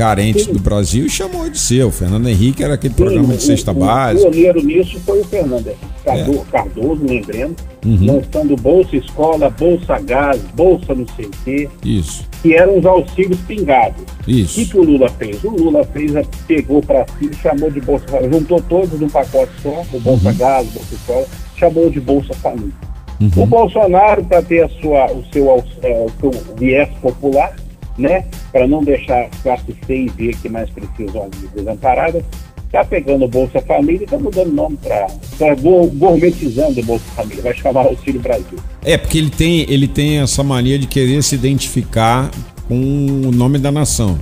[0.00, 0.54] carentes Sim.
[0.54, 1.88] do Brasil e chamou de seu.
[1.88, 4.28] O Fernando Henrique era aquele Sim, programa de cesta básica.
[4.28, 6.50] O pioneiro nisso foi o Fernando Cardoso, é.
[6.50, 8.06] Cardoso lembrando, uhum.
[8.06, 11.68] lançando Bolsa Escola, Bolsa Gás, Bolsa não sei o quê.
[11.84, 12.26] Isso.
[12.40, 14.02] Que eram os auxílios pingados.
[14.26, 14.62] Isso.
[14.62, 15.44] O que, que o Lula fez?
[15.44, 16.12] O Lula fez,
[16.48, 20.36] pegou para si, chamou de Bolsa juntou todos num pacote só, o Bolsa uhum.
[20.38, 21.26] Gás, Bolsa Escola,
[21.58, 22.72] chamou de Bolsa Família.
[23.20, 23.42] Uhum.
[23.42, 25.50] O Bolsonaro, para ter a sua, o, seu,
[25.82, 27.54] é, o seu viés popular,
[28.00, 32.24] né, para não deixar as classes C e B que mais precisam de desamparadas,
[32.70, 35.06] está pegando o Bolsa Família e está mudando nome para.
[35.06, 38.58] Está gourmetizando o Bolsa Família, vai chamar Auxílio Brasil.
[38.84, 42.30] É, porque ele tem, ele tem essa mania de querer se identificar
[42.68, 44.18] com o nome da nação.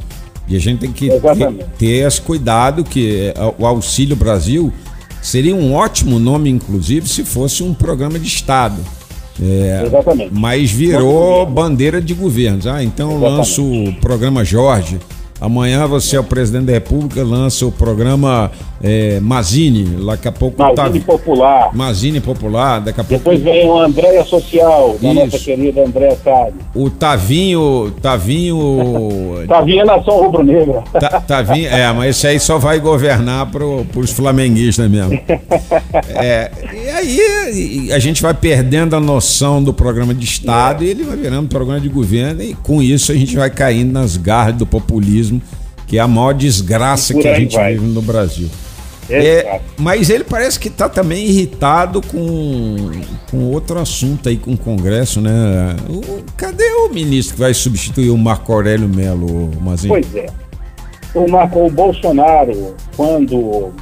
[0.48, 4.72] E a gente tem que ter, ter esse cuidado que é, o Auxílio Brasil
[5.20, 8.80] seria um ótimo nome, inclusive, se fosse um programa de Estado.
[9.42, 10.34] É, Exatamente.
[10.34, 12.66] Mas virou bandeira de governos.
[12.66, 14.98] Ah, então eu lanço o programa Jorge,
[15.40, 18.50] Amanhã você é o presidente da República, lança o programa
[18.82, 21.06] é, Mazine, daqui a pouco Mazine tá...
[21.06, 21.70] Popular.
[21.72, 23.18] Mazine Popular, daqui a pouco.
[23.18, 25.24] Depois vem o Andréia Social, da Isso.
[25.24, 26.54] nossa querida Andréia Salles.
[26.74, 27.92] O Tavinho.
[28.02, 29.44] Tavinho.
[29.46, 30.82] Tavinho é nação rubro-negra.
[30.98, 35.18] Ta, Tavinho, é, mas esse aí só vai governar para os flamenguistas mesmo.
[36.08, 36.50] É,
[36.98, 40.86] aí a gente vai perdendo a noção do programa de Estado é.
[40.86, 44.16] e ele vai virando programa de governo, e com isso a gente vai caindo nas
[44.16, 45.40] garras do populismo,
[45.86, 47.74] que é a maior desgraça que a gente vai.
[47.74, 48.48] vive no Brasil.
[49.10, 52.90] É, mas ele parece que está também irritado com,
[53.30, 55.74] com outro assunto aí com o Congresso, né?
[55.88, 59.94] O, cadê o ministro que vai substituir o Marco Aurélio Melo, Mazinho?
[59.94, 60.26] Pois é.
[61.14, 63.72] O, Marco, o Bolsonaro, quando o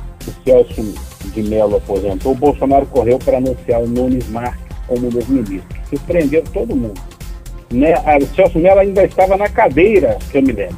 [0.45, 0.95] Celso
[1.31, 5.81] de Mello aposentou, o Bolsonaro correu para anunciar o Nunes Marques como novo ministro.
[5.89, 7.01] Surpreendeu todo mundo.
[7.70, 7.95] Né?
[8.20, 10.77] O Celso Mello ainda estava na cadeira, que eu me lembro.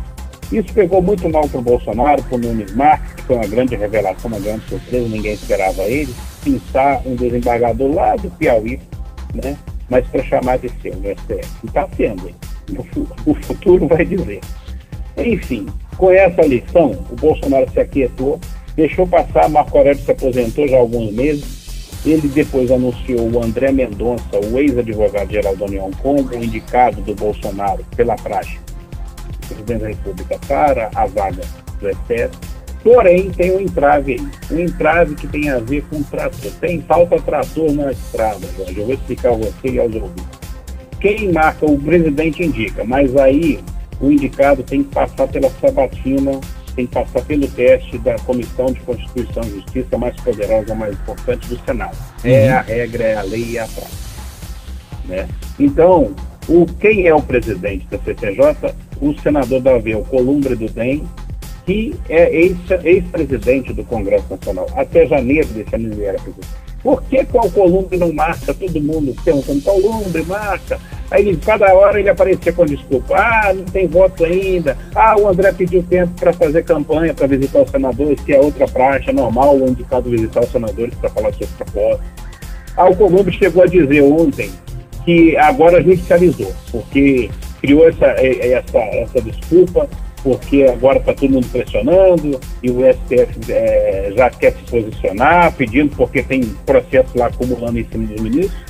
[0.51, 3.77] Isso pegou muito mal para o Bolsonaro, para o Nunes Marques, que foi uma grande
[3.77, 8.81] revelação, uma grande surpresa, ninguém esperava ele, pensar um desembargador lá do Piauí,
[9.35, 9.57] né?
[9.91, 11.49] mas para chamar de seu no STF.
[11.63, 12.31] E está sendo,
[13.27, 14.41] o futuro vai dizer.
[15.17, 18.41] Enfim, com essa lição, o Bolsonaro se aquietou,
[18.79, 23.73] deixou passar, Marco Aurélio se aposentou já há alguns meses, ele depois anunciou o André
[23.73, 28.57] Mendonça, o ex-advogado-geral da União, como indicado do Bolsonaro pela praxe
[29.49, 31.43] presidente da República para a vaga
[31.81, 32.31] do STF.
[32.85, 34.29] Porém, tem um entrave aí.
[34.53, 36.53] Um entrave que tem a ver com trator.
[36.61, 38.79] Tem falta trator na estrada, Jorge.
[38.79, 40.39] Eu vou explicar a você e aos ouvintes.
[41.01, 43.59] Quem marca, o presidente indica, mas aí
[44.01, 46.41] o indicado tem que passar pela sabatina,
[46.79, 51.49] tem que passar pelo teste da Comissão de Constituição e Justiça mais poderosa, mais importante
[51.49, 51.97] do Senado.
[52.23, 52.57] É uhum.
[52.57, 53.97] a regra, é a lei e é a prática.
[55.07, 55.29] Né?
[55.59, 56.15] Então,
[56.49, 58.75] o, quem é o presidente da CCJ?
[59.01, 61.05] O senador Davi Columbre do DEM,
[61.67, 62.31] que é
[62.85, 64.69] ex-presidente do Congresso Nacional.
[64.77, 66.49] Até janeiro desse ano ele era presidente.
[66.81, 68.55] Por que o Columbre não marca?
[68.55, 70.79] Todo mundo perguntando, Columbre, marca.
[71.11, 73.15] Aí ele, cada hora ele aparecia com desculpa.
[73.17, 74.77] Ah, não tem voto ainda.
[74.95, 78.67] Ah, o André pediu tempo para fazer campanha, para visitar os senadores, que é outra
[78.67, 82.05] praxe, é normal o indicado visitar os senadores para falar sobre propósito.
[82.77, 84.51] Ah, o Columbre chegou a dizer ontem
[85.05, 87.31] que agora judicializou, porque
[87.61, 89.89] criou essa, essa, essa desculpa,
[90.23, 95.95] porque agora está todo mundo pressionando e o STF é, já quer se posicionar, pedindo,
[95.97, 98.68] porque tem processo lá acumulando em cima dos ministros.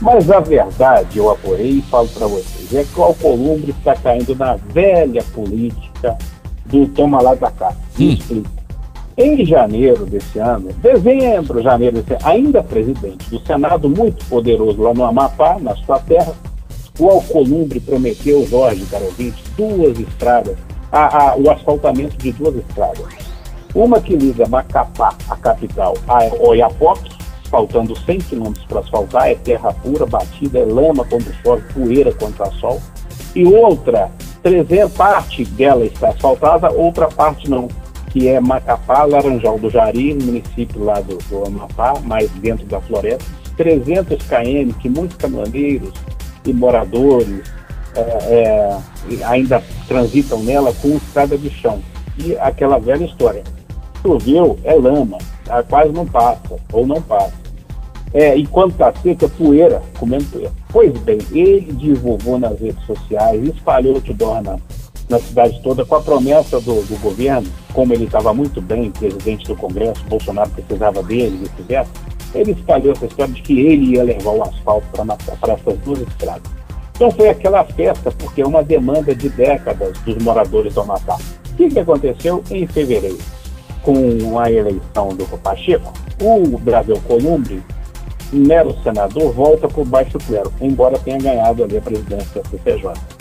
[0.00, 4.34] Mas a verdade, eu apurei e falo para vocês, é que o Alcolumbre está caindo
[4.34, 6.16] na velha política
[6.66, 7.72] do toma lá da cá.
[7.98, 8.10] Hum.
[8.10, 8.56] Explico.
[9.18, 14.92] Em janeiro desse ano, dezembro, janeiro desse ano, ainda presidente do Senado, muito poderoso lá
[14.92, 16.34] no Amapá, na sua terra,
[16.98, 20.56] o Alcolumbre prometeu, Jorge, caro ouvinte, duas estradas,
[20.92, 23.06] a, a, o asfaltamento de duas estradas.
[23.74, 27.15] Uma que liga Macapá, a capital, a Oiapoque,
[27.46, 32.32] faltando 100 quilômetros para asfaltar, é terra pura, batida, é lama quando chove, poeira quando
[32.32, 32.80] está sol.
[33.34, 34.10] E outra,
[34.42, 37.68] 300, parte dela está asfaltada, outra parte não
[38.16, 43.24] que é Macapá, Laranjal do Jari, município lá do, do Amapá, mais dentro da floresta.
[43.58, 45.92] 300 km que muitos caminhoneiros
[46.46, 47.42] e moradores
[47.94, 51.82] é, é, ainda transitam nela com estrada de chão.
[52.16, 53.42] E aquela velha história.
[54.06, 55.18] Choveu, é lama,
[55.68, 57.34] quase não passa, ou não passa.
[58.14, 60.52] É, e quando está seca, poeira, comendo poeira.
[60.72, 64.58] Pois bem, ele divulgou nas redes sociais, espalhou outdoor na,
[65.08, 69.44] na cidade toda com a promessa do, do governo, como ele estava muito bem, presidente
[69.48, 71.90] do Congresso, Bolsonaro precisava dele, vice-versa,
[72.32, 74.86] ele espalhou essa história de que ele ia levar o asfalto
[75.40, 76.48] para essas duas estradas.
[76.94, 81.18] Então foi aquela festa, porque é uma demanda de décadas dos moradores do Amapá.
[81.50, 83.35] O que, que aconteceu em fevereiro?
[83.86, 87.62] Com a eleição do Pacheco, o Brasil Columbre,
[88.32, 93.16] mero senador, volta para o baixo clero, embora tenha ganhado ali a presidência da CCJ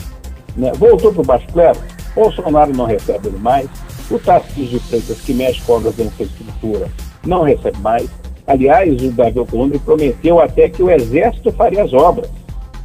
[0.57, 1.79] né, voltou para o baixo clero,
[2.13, 3.69] Bolsonaro não recebe ele mais,
[4.09, 6.87] o Tarcísio de Freitas, que mexe com obras da infraestrutura,
[7.25, 8.09] não recebe mais.
[8.47, 12.29] Aliás, o Davi Alcolumbre prometeu até que o Exército faria as obras.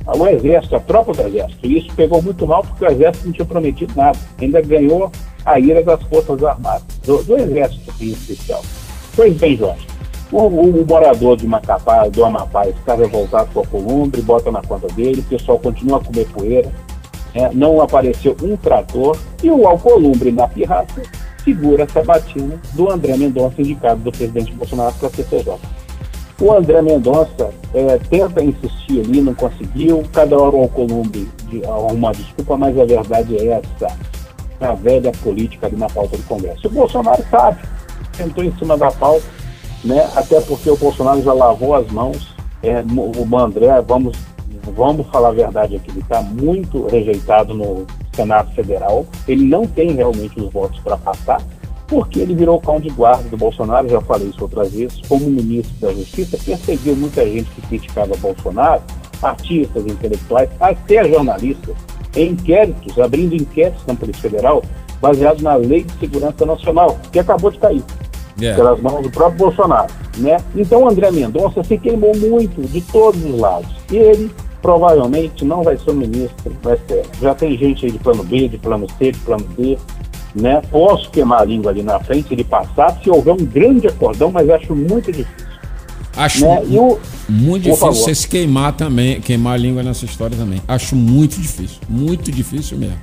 [0.06, 1.66] O Exército, a tropa do Exército.
[1.66, 4.18] E isso pegou muito mal porque o Exército não tinha prometido nada.
[4.40, 5.12] Ainda ganhou
[5.44, 8.62] a ira das Forças Armadas, do, do Exército em especial.
[9.16, 9.86] Pois bem, Jorge,
[10.32, 14.62] o, o, o, morador de Macapá, do Amapá, está revoltado com a Columbre, bota na
[14.62, 16.72] conta dele, o pessoal continua a comer poeira,
[17.34, 21.02] é, não apareceu um trator e o Alcolumbre na pirraça
[21.44, 25.54] segura essa batina do André Mendonça, indicado do presidente Bolsonaro para a CCJ.
[26.40, 31.28] O André Mendonça é, tenta insistir ali, não conseguiu, cada hora o Alcolumbre
[31.66, 33.96] arruma desculpa, mas a verdade é essa.
[34.60, 36.68] A velha política ali na pauta do Congresso.
[36.68, 37.60] O Bolsonaro sabe,
[38.12, 39.24] sentou em cima da pauta,
[39.84, 40.08] né?
[40.14, 42.34] até porque o Bolsonaro já lavou as mãos.
[42.62, 44.16] É, o André, vamos,
[44.76, 49.06] vamos falar a verdade aqui, ele está muito rejeitado no Senado Federal.
[49.26, 51.40] Ele não tem realmente os votos para passar,
[51.88, 55.74] porque ele virou cão de guarda do Bolsonaro, já falei isso outras vezes, como ministro
[55.80, 58.82] da Justiça, perseguiu muita gente que criticava Bolsonaro,
[59.22, 61.74] artistas, intelectuais, até jornalistas,
[62.16, 64.62] em inquéritos, abrindo inquéritos na Polícia Federal,
[65.00, 67.82] baseados na Lei de Segurança Nacional, que acabou de cair
[68.38, 68.56] yeah.
[68.56, 69.92] pelas mãos do próprio Bolsonaro.
[70.18, 70.36] Né?
[70.54, 73.70] Então, André Mendonça se queimou muito de todos os lados.
[73.90, 74.30] E ele
[74.60, 77.04] provavelmente não vai ser o ministro vai ser.
[77.20, 79.78] Já tem gente aí de plano B, de plano C, de plano D.
[80.34, 80.62] Né?
[80.70, 84.48] Posso queimar a língua ali na frente, ele passar, se houver um grande acordão, mas
[84.48, 85.49] acho muito difícil.
[86.16, 86.62] Acho né?
[86.78, 86.98] o,
[87.28, 90.60] muito difícil você se queimar também, queimar a língua nessa história também.
[90.66, 92.98] Acho muito difícil, muito difícil mesmo.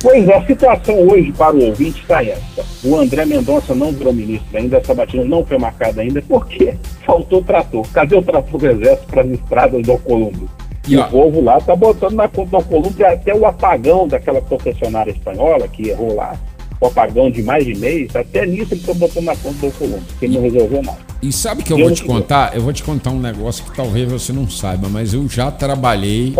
[0.00, 2.64] Pois é, a situação hoje para o ouvinte está essa.
[2.82, 6.74] O André Mendonça não virou ministro ainda, essa batida não foi marcada ainda, porque
[7.06, 7.86] faltou trator.
[7.92, 10.48] Cadê o trator do Exército para as estradas do Colombo?
[10.88, 14.40] E, e o povo lá está botando na conta do Colombo até o apagão daquela
[14.40, 16.51] concessionária espanhola que errou lá o
[16.86, 20.26] apagão de mais de mês, até nisso eles estão botando na conta do Colombo, que
[20.26, 21.12] ele não resolveu nada.
[21.22, 22.56] E sabe que eu, eu vou te contar?
[22.56, 26.34] Eu vou te contar um negócio que talvez você não saiba, mas eu já trabalhei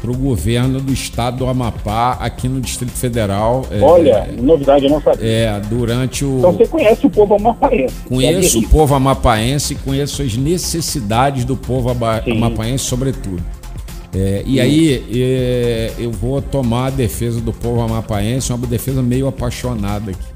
[0.00, 3.64] para o governo do estado do Amapá, aqui no Distrito Federal.
[3.70, 5.24] É, Olha, é, novidade, eu não sabia.
[5.24, 6.38] É, durante o.
[6.38, 7.94] Então você conhece o povo amapaense.
[8.08, 13.40] Conheço o povo amapaense e conheço as necessidades do povo amapaense, sobretudo.
[14.18, 19.28] É, e aí é, eu vou tomar a defesa do povo amapaense, uma defesa meio
[19.28, 20.26] apaixonada aqui.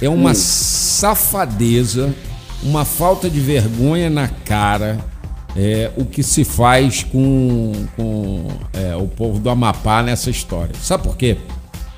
[0.00, 0.34] É uma hum.
[0.34, 2.14] safadeza,
[2.62, 5.04] uma falta de vergonha na cara
[5.56, 10.74] é, o que se faz com, com é, o povo do Amapá nessa história.
[10.80, 11.36] Sabe por quê?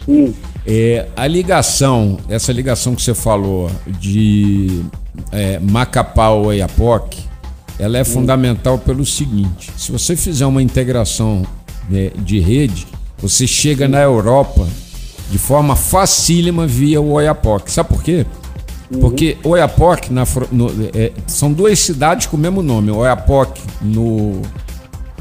[0.08, 0.32] Hum.
[0.66, 4.82] É, a ligação, essa ligação que você falou de
[5.30, 7.22] é, Macapá ao Oiapoque,
[7.78, 11.44] ela é fundamental pelo seguinte: se você fizer uma integração
[11.88, 12.86] né, de rede,
[13.18, 14.66] você chega na Europa
[15.30, 17.72] de forma facílima via o Oiapoque.
[17.72, 18.26] Sabe por quê?
[18.90, 19.00] Uhum.
[19.00, 22.90] Porque Oiapoque na, no, é, são duas cidades com o mesmo nome.
[22.90, 24.42] Oiapoque no,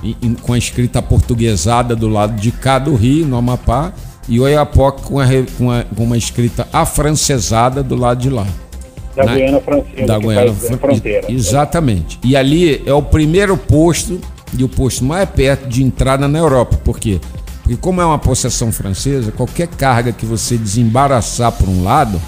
[0.04, 3.94] in, com a escrita portuguesada do lado de cá do Rio, no Amapá,
[4.28, 5.26] e Oiapoque com, a,
[5.58, 8.46] com, a, com uma escrita afrancesada do lado de lá
[9.16, 11.32] da na, Guiana Francesa, da Guiana Fronteira.
[11.32, 12.20] Exatamente.
[12.24, 14.20] E ali é o primeiro posto
[14.58, 16.78] e o posto mais perto de entrada na Europa.
[16.84, 17.20] Por quê?
[17.62, 22.22] Porque como é uma possessão francesa, qualquer carga que você desembaraçar por um lado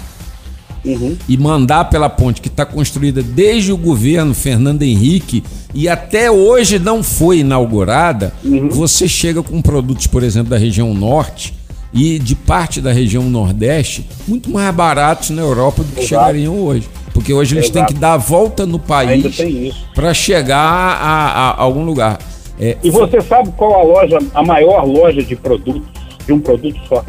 [0.84, 1.16] uhum.
[1.28, 6.78] e mandar pela ponte que está construída desde o governo Fernando Henrique e até hoje
[6.78, 8.70] não foi inaugurada, uhum.
[8.70, 11.54] você chega com produtos, por exemplo, da região norte
[11.96, 16.08] e de parte da região Nordeste muito mais baratos na Europa do que Exato.
[16.08, 16.86] chegariam hoje.
[17.14, 17.86] Porque hoje eles Exato.
[17.86, 22.18] têm que dar a volta no país para chegar a, a, a, algum lugar.
[22.60, 25.82] É, e você sabe qual a loja, a maior loja de produtos,
[26.26, 27.02] de um produto só,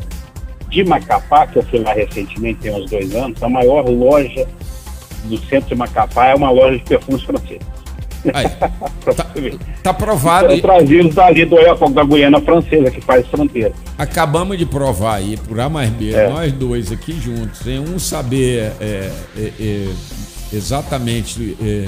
[0.69, 4.47] de Macapá, que eu fui lá recentemente, tem uns dois anos, a maior loja
[5.25, 7.67] do centro de Macapá é uma loja de perfumes franceses.
[8.33, 8.47] Aí,
[9.15, 9.25] tá,
[9.83, 10.51] tá provado.
[10.53, 13.71] Então, trazidos dali do Oiapoque da Guiana Francesa, que faz fronteira.
[13.97, 16.29] Acabamos de provar aí, por A mais B, é.
[16.29, 19.87] nós dois aqui juntos, sem um saber é, é, é
[20.53, 21.87] exatamente é,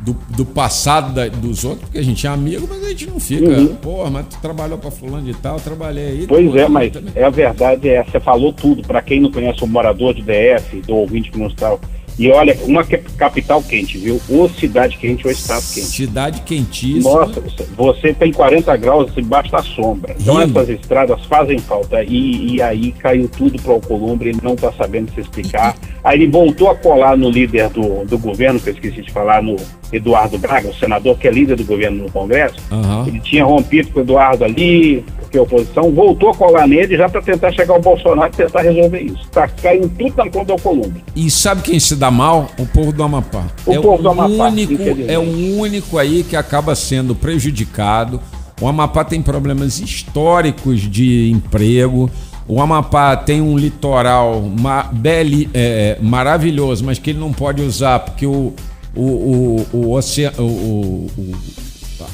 [0.00, 3.18] do, do, passado da, dos outros, porque a gente é amigo, mas a gente não
[3.18, 3.48] fica.
[3.48, 3.74] Uhum.
[3.76, 6.26] Porra, mas tu trabalhou para fulano de tal, eu trabalhei aí.
[6.26, 7.12] Pois é, mas também.
[7.16, 8.82] é a verdade, é, você falou tudo.
[8.82, 11.76] Para quem não conhece o morador de DF, do ouvinte que não está
[12.18, 14.20] e olha, uma capital quente, viu?
[14.28, 15.86] Ou cidade quente ou estado quente.
[15.86, 17.10] Cidade quentíssima.
[17.10, 17.42] Nossa,
[17.76, 20.14] você tem 40 graus debaixo da sombra.
[20.20, 22.04] Então essas estradas fazem falta.
[22.04, 25.74] E, e aí caiu tudo para o Columbre, ele não está sabendo se explicar.
[26.04, 29.42] Aí ele voltou a colar no líder do, do governo, que eu esqueci de falar,
[29.42, 29.56] no
[29.90, 32.56] Eduardo Braga, o senador que é líder do governo no Congresso.
[32.70, 33.06] Uhum.
[33.06, 35.02] Ele tinha rompido com o Eduardo ali,
[35.38, 39.00] a oposição voltou a colar nele já para tentar chegar ao Bolsonaro e tentar resolver
[39.00, 39.22] isso.
[39.22, 41.04] Está caindo tudo na conta do Columbre.
[41.14, 42.48] E sabe quem se dá mal?
[42.58, 43.46] O povo do Amapá.
[43.66, 44.48] O é povo o do Amapá.
[44.48, 48.20] Único, é o único aí que acaba sendo prejudicado.
[48.60, 52.10] O Amapá tem problemas históricos de emprego.
[52.46, 58.00] O Amapá tem um litoral ma beli, é, maravilhoso, mas que ele não pode usar
[58.00, 58.52] porque o,
[58.94, 61.32] o, o, o, oceano, o, o,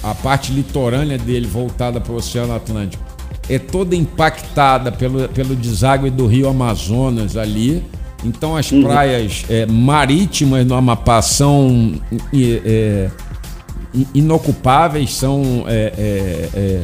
[0.02, 3.10] a parte litorânea dele voltada para o Oceano Atlântico
[3.48, 7.82] é toda impactada pelo, pelo deságue do rio Amazonas ali.
[8.24, 8.84] Então as uhum.
[8.84, 11.94] praias é, marítimas no Amapá são
[12.32, 13.10] é,
[14.14, 16.82] inocupáveis, são, é, é, é,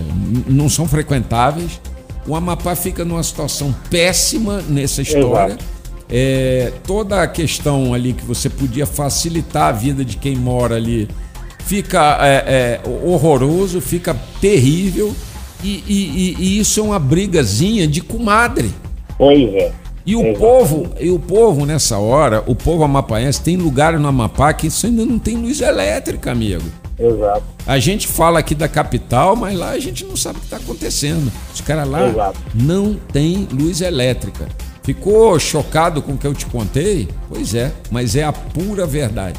[0.49, 1.81] não são frequentáveis.
[2.27, 5.57] O Amapá fica numa situação péssima nessa história.
[6.09, 11.09] É, toda a questão ali que você podia facilitar a vida de quem mora ali
[11.67, 15.14] fica é, é, horroroso, fica terrível.
[15.62, 18.71] E, e- e- isso é uma brigazinha de comadre.
[19.19, 19.73] Pois é.
[20.05, 20.39] E o Exato.
[20.39, 24.87] povo, e o povo nessa hora, o povo amapaense, tem lugares no Amapá que isso
[24.87, 26.62] ainda não tem luz elétrica, amigo.
[26.99, 27.43] Exato.
[27.67, 30.59] A gente fala aqui da capital, mas lá a gente não sabe o que está
[30.59, 31.31] acontecendo.
[31.53, 32.39] Os caras lá Exato.
[32.55, 34.47] não tem luz elétrica.
[34.85, 37.09] Ficou chocado com o que eu te contei?
[37.29, 39.37] Pois é, mas é a pura verdade.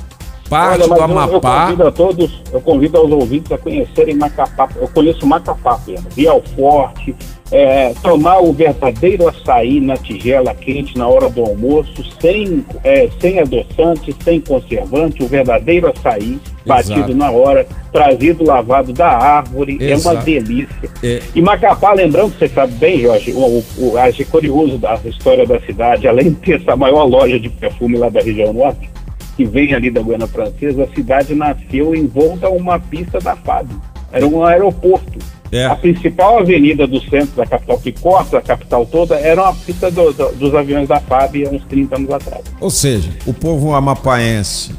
[0.49, 1.65] Parte Olha, do eu- Eu, Amapá.
[1.65, 4.69] convido a todos, eu convido aos ouvintes a conhecerem Macapá.
[4.79, 6.05] Eu conheço Macapá, Pedro.
[6.15, 7.13] Vial Forte,
[7.51, 13.39] é, tomar o verdadeiro açaí na tigela quente na hora do almoço, sem, é, sem
[13.39, 17.15] adoçante, sem conservante, o verdadeiro açaí batido Exato.
[17.15, 20.25] na hora, trazido lavado da árvore, é uma Exato.
[20.25, 20.89] delícia.
[21.01, 21.21] É.
[21.33, 26.07] E Macapá, lembrando, você sabe bem, Jorge, o, o, o, curioso da história da cidade,
[26.07, 28.89] além de ter essa maior loja de perfume lá da região norte,
[29.37, 33.35] que vem ali da Guiana Francesa, a cidade nasceu em volta a uma pista da
[33.35, 33.69] FAB.
[34.11, 35.19] Era um aeroporto.
[35.51, 35.65] É.
[35.65, 39.89] A principal avenida do centro da capital, que corta a capital toda, era uma pista
[39.89, 42.43] do- do- dos aviões da FAB há uns 30 anos atrás.
[42.59, 44.73] Ou seja, o povo amapaense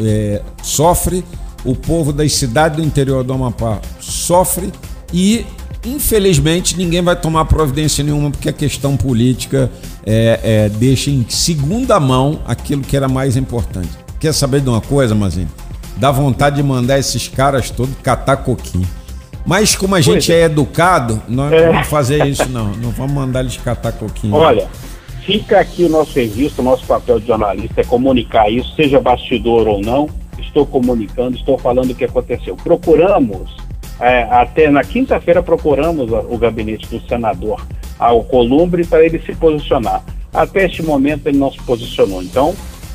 [0.00, 1.22] é, sofre,
[1.64, 4.72] o povo das cidades do interior do Amapá sofre
[5.12, 5.44] e,
[5.84, 9.70] infelizmente, ninguém vai tomar providência nenhuma porque a questão política
[10.04, 13.90] é, é, deixa em segunda mão aquilo que era mais importante.
[14.18, 15.48] Quer saber de uma coisa, Mazine?
[15.96, 18.86] Dá vontade de mandar esses caras todos catar coquinho.
[19.46, 20.42] Mas como a gente é.
[20.42, 22.72] educado, nós não vamos fazer isso não.
[22.74, 24.34] Não vamos mandar eles catar coquinho.
[24.34, 24.68] Olha,
[25.24, 29.66] fica aqui o nosso serviço, o nosso papel de jornalista é comunicar isso, seja bastidor
[29.66, 30.08] ou não.
[30.38, 32.56] Estou comunicando, estou falando o que aconteceu.
[32.56, 33.50] Procuramos,
[34.00, 37.64] é, até na quinta-feira, procuramos o gabinete do senador
[37.98, 40.02] Alcolumbre para ele se posicionar.
[40.32, 42.22] Até este momento ele não se posicionou.
[42.22, 42.54] Então,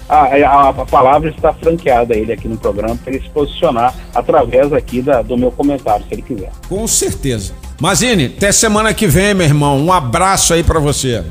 [0.10, 3.94] a, a- a palavra está franqueada a ele aqui no programa para ele se posicionar
[4.14, 6.50] através aqui da- do meu comentário, se ele quiser.
[6.68, 7.54] Com certeza.
[7.80, 9.78] Mazine, até semana que vem, meu irmão.
[9.78, 11.24] Um abraço aí pra você.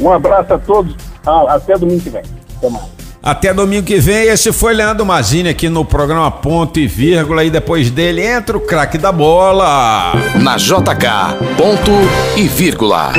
[0.00, 0.94] Um abraço a todos,
[1.24, 2.22] Ah, até domingo que vem.
[2.58, 2.84] Até mais.
[3.26, 4.28] Até domingo que vem.
[4.28, 7.42] Esse foi Leandro Mazini aqui no programa Ponto e Vírgula.
[7.42, 10.12] E depois dele entra o craque da bola.
[10.40, 11.90] Na JK, ponto
[12.36, 13.12] e vírgula.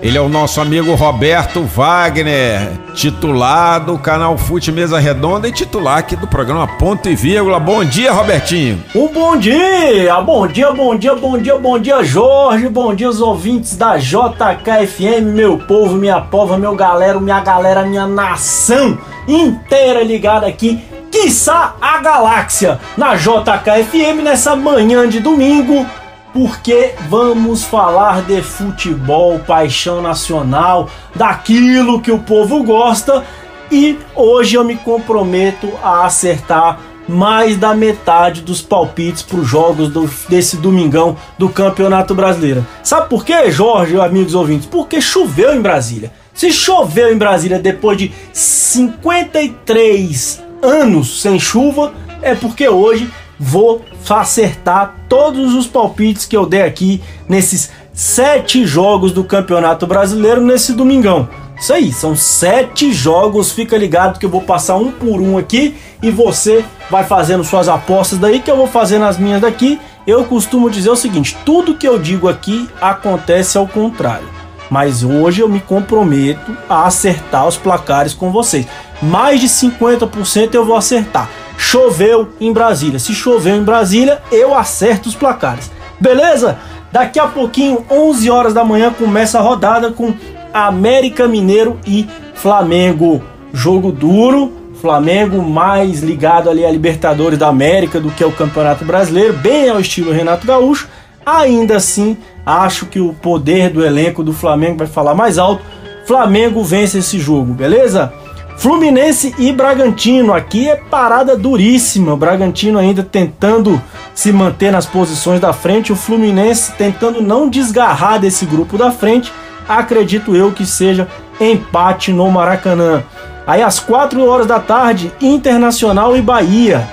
[0.00, 5.98] Ele é o nosso amigo Roberto Wagner, titular do canal Fute Mesa Redonda e titular
[5.98, 7.58] aqui do programa Ponto e Vírgula.
[7.58, 8.80] Bom dia, Robertinho.
[8.94, 10.14] Um bom dia!
[10.20, 12.68] Bom dia, bom dia, bom dia, bom dia, Jorge!
[12.68, 18.06] Bom dia, os ouvintes da JKFM, meu povo, minha pova, meu galera, minha galera, minha
[18.06, 18.96] nação
[19.26, 20.80] inteira ligada aqui,
[21.10, 25.84] quiçá a galáxia, na JKFM nessa manhã de domingo,
[26.32, 33.24] porque vamos falar de futebol, paixão nacional, daquilo que o povo gosta
[33.70, 39.88] e hoje eu me comprometo a acertar mais da metade dos palpites para os jogos
[39.88, 42.66] do- desse domingão do Campeonato Brasileiro.
[42.82, 44.66] Sabe por quê, Jorge amigos ouvintes?
[44.66, 46.12] Porque choveu em Brasília.
[46.34, 53.82] Se choveu em Brasília depois de 53 anos sem chuva, é porque hoje vou
[54.14, 60.72] acertar todos os palpites que eu dei aqui nesses sete jogos do Campeonato Brasileiro nesse
[60.72, 61.28] domingão.
[61.60, 63.50] Isso aí, são sete jogos.
[63.50, 67.68] Fica ligado que eu vou passar um por um aqui e você vai fazendo suas
[67.68, 69.80] apostas daí que eu vou fazendo as minhas daqui.
[70.06, 74.28] Eu costumo dizer o seguinte: tudo que eu digo aqui acontece ao contrário.
[74.70, 78.66] Mas hoje eu me comprometo a acertar os placares com vocês.
[79.00, 81.28] Mais de 50% eu vou acertar.
[81.56, 82.98] Choveu em Brasília.
[82.98, 85.70] Se choveu em Brasília, eu acerto os placares.
[85.98, 86.58] Beleza?
[86.92, 90.14] Daqui a pouquinho, 11 horas da manhã, começa a rodada com
[90.52, 93.22] América Mineiro e Flamengo.
[93.52, 94.58] Jogo duro.
[94.80, 99.80] Flamengo mais ligado ali a Libertadores da América do que ao Campeonato Brasileiro, bem ao
[99.80, 100.88] estilo Renato Gaúcho.
[101.26, 102.16] Ainda assim,
[102.48, 105.62] acho que o poder do elenco do Flamengo vai falar mais alto.
[106.06, 108.10] Flamengo vence esse jogo, beleza?
[108.56, 112.14] Fluminense e Bragantino, aqui é parada duríssima.
[112.14, 113.80] O Bragantino ainda tentando
[114.14, 119.32] se manter nas posições da frente, o Fluminense tentando não desgarrar desse grupo da frente.
[119.68, 121.06] Acredito eu que seja
[121.38, 123.04] empate no Maracanã.
[123.46, 126.88] Aí às 4 horas da tarde, Internacional e Bahia.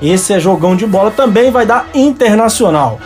[0.00, 2.98] Esse é jogão de bola, também vai dar Internacional.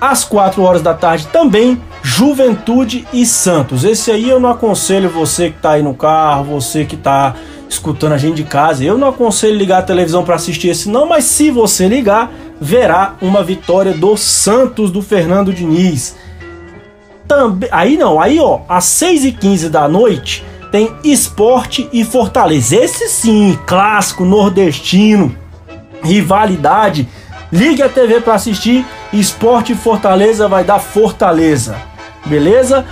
[0.00, 3.84] Às 4 horas da tarde também, Juventude e Santos.
[3.84, 7.34] Esse aí eu não aconselho você que tá aí no carro, você que tá
[7.68, 8.84] escutando a gente de casa.
[8.84, 13.14] Eu não aconselho ligar a televisão para assistir esse não, mas se você ligar, verá
[13.20, 16.16] uma vitória do Santos do Fernando Diniz.
[17.26, 22.76] Também, aí não, aí ó, às 6h15 da noite tem Esporte e Fortaleza.
[22.76, 25.34] Esse sim, clássico nordestino,
[26.02, 27.08] rivalidade.
[27.50, 28.84] Ligue a TV para assistir.
[29.12, 31.76] Esporte Fortaleza vai dar Fortaleza.
[32.26, 32.84] Beleza?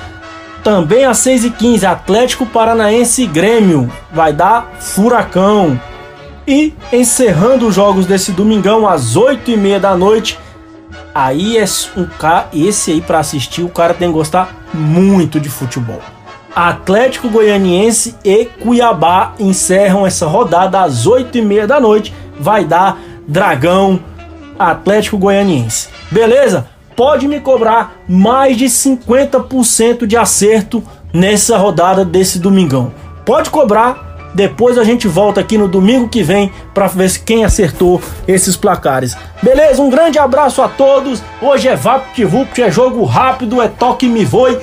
[0.62, 5.80] Também às 6h15, Atlético Paranaense Grêmio vai dar Furacão.
[6.48, 10.38] E encerrando os jogos desse domingão às 8h30 da noite.
[11.14, 11.64] Aí é
[11.96, 16.00] um cara, esse aí para assistir, o cara tem que gostar muito de futebol.
[16.54, 22.14] Atlético Goianiense e Cuiabá encerram essa rodada às 8h30 da noite.
[22.40, 22.98] Vai dar
[23.28, 24.00] Dragão
[24.58, 25.88] Atlético Goianiense.
[26.10, 26.68] Beleza?
[26.94, 30.82] Pode me cobrar mais de 50% de acerto
[31.12, 32.92] nessa rodada desse domingão.
[33.24, 38.02] Pode cobrar depois a gente volta aqui no domingo que vem para ver quem acertou
[38.28, 39.16] esses placares.
[39.42, 39.80] Beleza?
[39.80, 41.22] Um grande abraço a todos.
[41.40, 44.58] Hoje é VaptVupt, é jogo rápido, é toque me voe.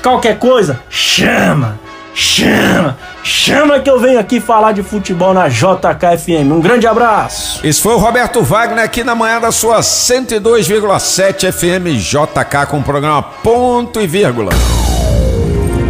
[0.00, 1.80] Qualquer coisa, chama,
[2.18, 6.50] chama, chama que eu venho aqui falar de futebol na JKFM.
[6.50, 7.64] Um grande abraço.
[7.64, 12.82] Esse foi o Roberto Wagner aqui na manhã da sua 102,7 FM JK com o
[12.82, 14.50] programa Ponto e Vírgula.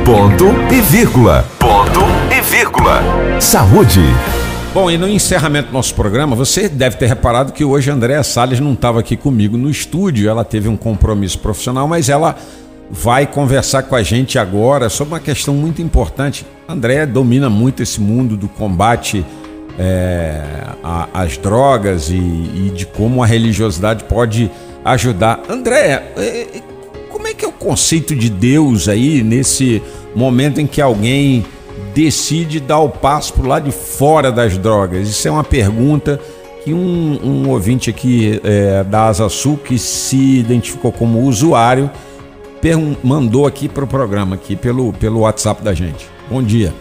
[0.04, 1.44] Ponto e vírgula.
[1.58, 2.00] Ponto
[2.34, 3.02] e vírgula.
[3.40, 4.00] Saúde.
[4.72, 8.22] Bom, e no encerramento do nosso programa, você deve ter reparado que hoje a Andréa
[8.22, 10.28] Salles não estava aqui comigo no estúdio.
[10.28, 12.36] Ela teve um compromisso profissional, mas ela
[12.90, 16.46] vai conversar com a gente agora sobre uma questão muito importante.
[16.66, 19.24] A Andréa domina muito esse mundo do combate
[19.78, 20.42] é,
[21.14, 24.50] às drogas e, e, de como a religiosidade pode
[24.84, 25.42] ajudar.
[25.48, 26.46] Andréa, é,
[27.10, 29.82] como é que é o conceito de Deus aí nesse
[30.14, 31.44] momento em que alguém
[31.94, 35.08] decide dar o passo para o lado de fora das drogas?
[35.08, 36.20] Isso é uma pergunta
[36.64, 41.90] que um, um ouvinte aqui é, da Asa Sul, que se identificou como usuário,
[43.02, 46.08] mandou aqui para o programa, aqui pelo, pelo WhatsApp da gente.
[46.28, 46.72] Bom dia.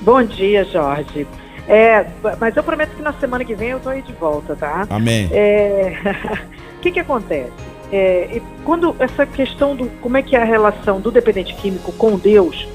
[0.00, 1.26] Bom dia, Jorge.
[1.68, 2.04] É,
[2.40, 4.86] mas eu prometo que na semana que vem eu estou aí de volta, tá?
[4.90, 5.26] Amém.
[5.26, 6.38] O é,
[6.82, 7.52] que que acontece?
[7.92, 12.16] É, quando essa questão do como é que é a relação do dependente químico com
[12.16, 12.66] Deus,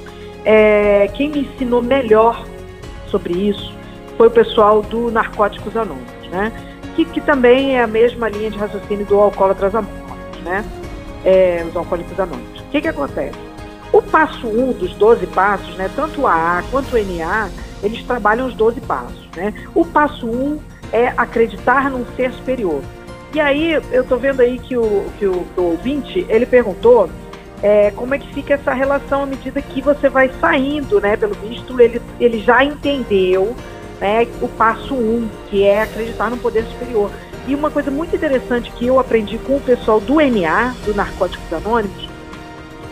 [0.45, 2.45] é, quem me ensinou melhor
[3.07, 3.73] sobre isso
[4.15, 6.51] foi o pessoal do Narcóticos Anônimos, né?
[6.95, 10.63] Que, que também é a mesma linha de raciocínio do Alcoólatras Anônimos, né?
[11.25, 12.59] É, os Alcoólicos Anônimos.
[12.61, 13.37] O que, que acontece?
[13.91, 17.49] O passo 1 um dos 12 passos, né, tanto o AA quanto o NA,
[17.81, 19.27] eles trabalham os 12 passos.
[19.35, 19.53] Né?
[19.73, 20.59] O passo 1 um
[20.91, 22.81] é acreditar num ser superior.
[23.33, 27.09] E aí, eu estou vendo aí que o, que o, o ouvinte, ele perguntou
[27.61, 31.17] é, como é que fica essa relação à medida que você vai saindo, né?
[31.17, 33.55] Pelo visto, ele, ele já entendeu
[33.99, 37.11] né, o passo 1, um, que é acreditar no poder superior.
[37.47, 41.51] E uma coisa muito interessante que eu aprendi com o pessoal do NA, do Narcóticos
[41.53, 42.09] Anônimos,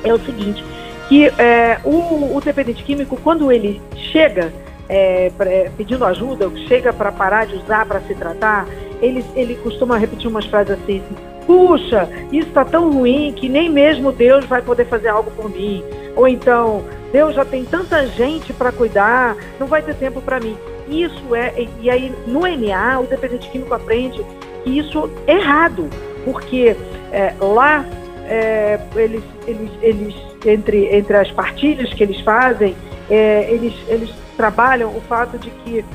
[0.03, 0.63] é o seguinte,
[1.09, 3.81] que é, o, o dependente químico, quando ele
[4.11, 4.53] chega
[4.87, 8.65] é, pra, pedindo ajuda, chega para parar de usar para se tratar,
[9.01, 11.03] ele, ele costuma repetir umas frases assim,
[11.45, 15.83] puxa, isso está tão ruim que nem mesmo Deus vai poder fazer algo por mim.
[16.15, 20.57] Ou então, Deus já tem tanta gente para cuidar, não vai ter tempo para mim.
[20.87, 24.23] Isso é, e aí no NA, o dependente químico aprende
[24.65, 25.89] isso é errado,
[26.23, 26.75] porque
[27.11, 27.85] é, lá
[28.27, 32.75] é, eles, eles, eles entre, entre as partilhas que eles fazem,
[33.09, 35.85] é, eles, eles trabalham o fato de que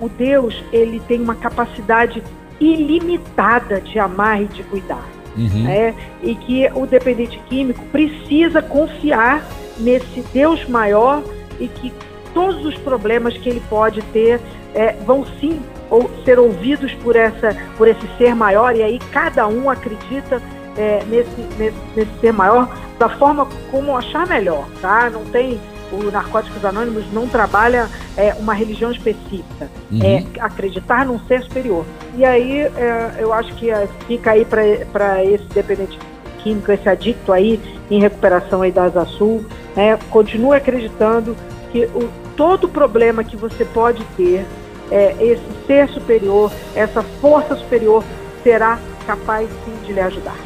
[0.00, 2.22] o Deus ele tem uma capacidade
[2.60, 5.06] ilimitada de amar e de cuidar.
[5.36, 5.64] Uhum.
[5.64, 5.94] Né?
[6.22, 9.44] E que o dependente químico precisa confiar
[9.78, 11.22] nesse Deus maior
[11.58, 11.92] e que
[12.32, 14.40] todos os problemas que ele pode ter
[14.74, 15.60] é, vão sim
[15.90, 20.40] ou ser ouvidos por, essa, por esse ser maior, e aí cada um acredita
[20.76, 22.68] é, nesse, nesse, nesse ser maior
[22.98, 25.10] da forma como achar melhor, tá?
[25.10, 25.60] Não tem
[25.92, 30.00] o Narcóticos Anônimos não trabalha é, uma religião específica, uhum.
[30.02, 31.84] é acreditar num ser superior.
[32.16, 35.98] E aí é, eu acho que é, fica aí para esse dependente
[36.42, 37.60] químico, esse adicto aí
[37.90, 39.44] em recuperação aí da Asa Sul,
[39.76, 41.36] né, continue acreditando
[41.70, 44.44] que o, todo problema que você pode ter,
[44.90, 48.04] é, esse ser superior, essa força superior
[48.42, 50.36] será capaz sim de lhe ajudar.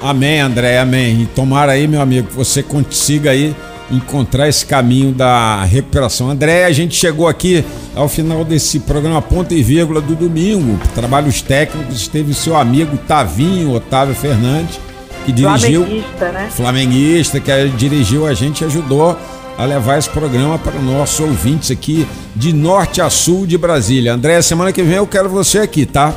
[0.00, 1.22] Amém, André, amém.
[1.22, 3.54] E tomara aí, meu amigo, que você consiga aí
[3.90, 6.30] encontrar esse caminho da recuperação.
[6.30, 7.64] André, a gente chegou aqui
[7.94, 10.78] ao final desse programa Ponto e Vírgula do domingo.
[10.94, 14.80] Trabalhos técnicos, esteve o seu amigo Tavinho, Otávio Fernandes,
[15.24, 15.84] que dirigiu.
[15.84, 16.48] Flamenguista, né?
[16.50, 19.16] Flamenguista, que dirigiu a gente e ajudou
[19.56, 24.14] a levar esse programa para nossos ouvintes aqui de norte a sul de Brasília.
[24.14, 26.12] André, semana que vem eu quero você aqui, tá?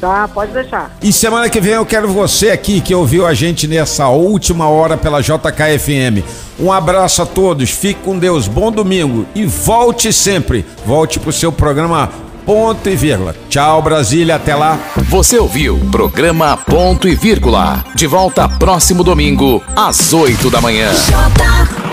[0.00, 0.94] Tá, pode deixar.
[1.02, 4.96] E semana que vem eu quero você aqui que ouviu a gente nessa última hora
[4.96, 6.22] pela JKFM.
[6.60, 10.64] Um abraço a todos, fique com Deus, bom domingo e volte sempre.
[10.84, 12.10] Volte pro seu programa
[12.44, 13.34] Ponto e Vírgula.
[13.48, 14.78] Tchau, Brasília, até lá.
[15.08, 17.82] Você ouviu programa Ponto e Vírgula.
[17.94, 20.92] De volta próximo domingo, às 8 da manhã.
[20.92, 21.83] J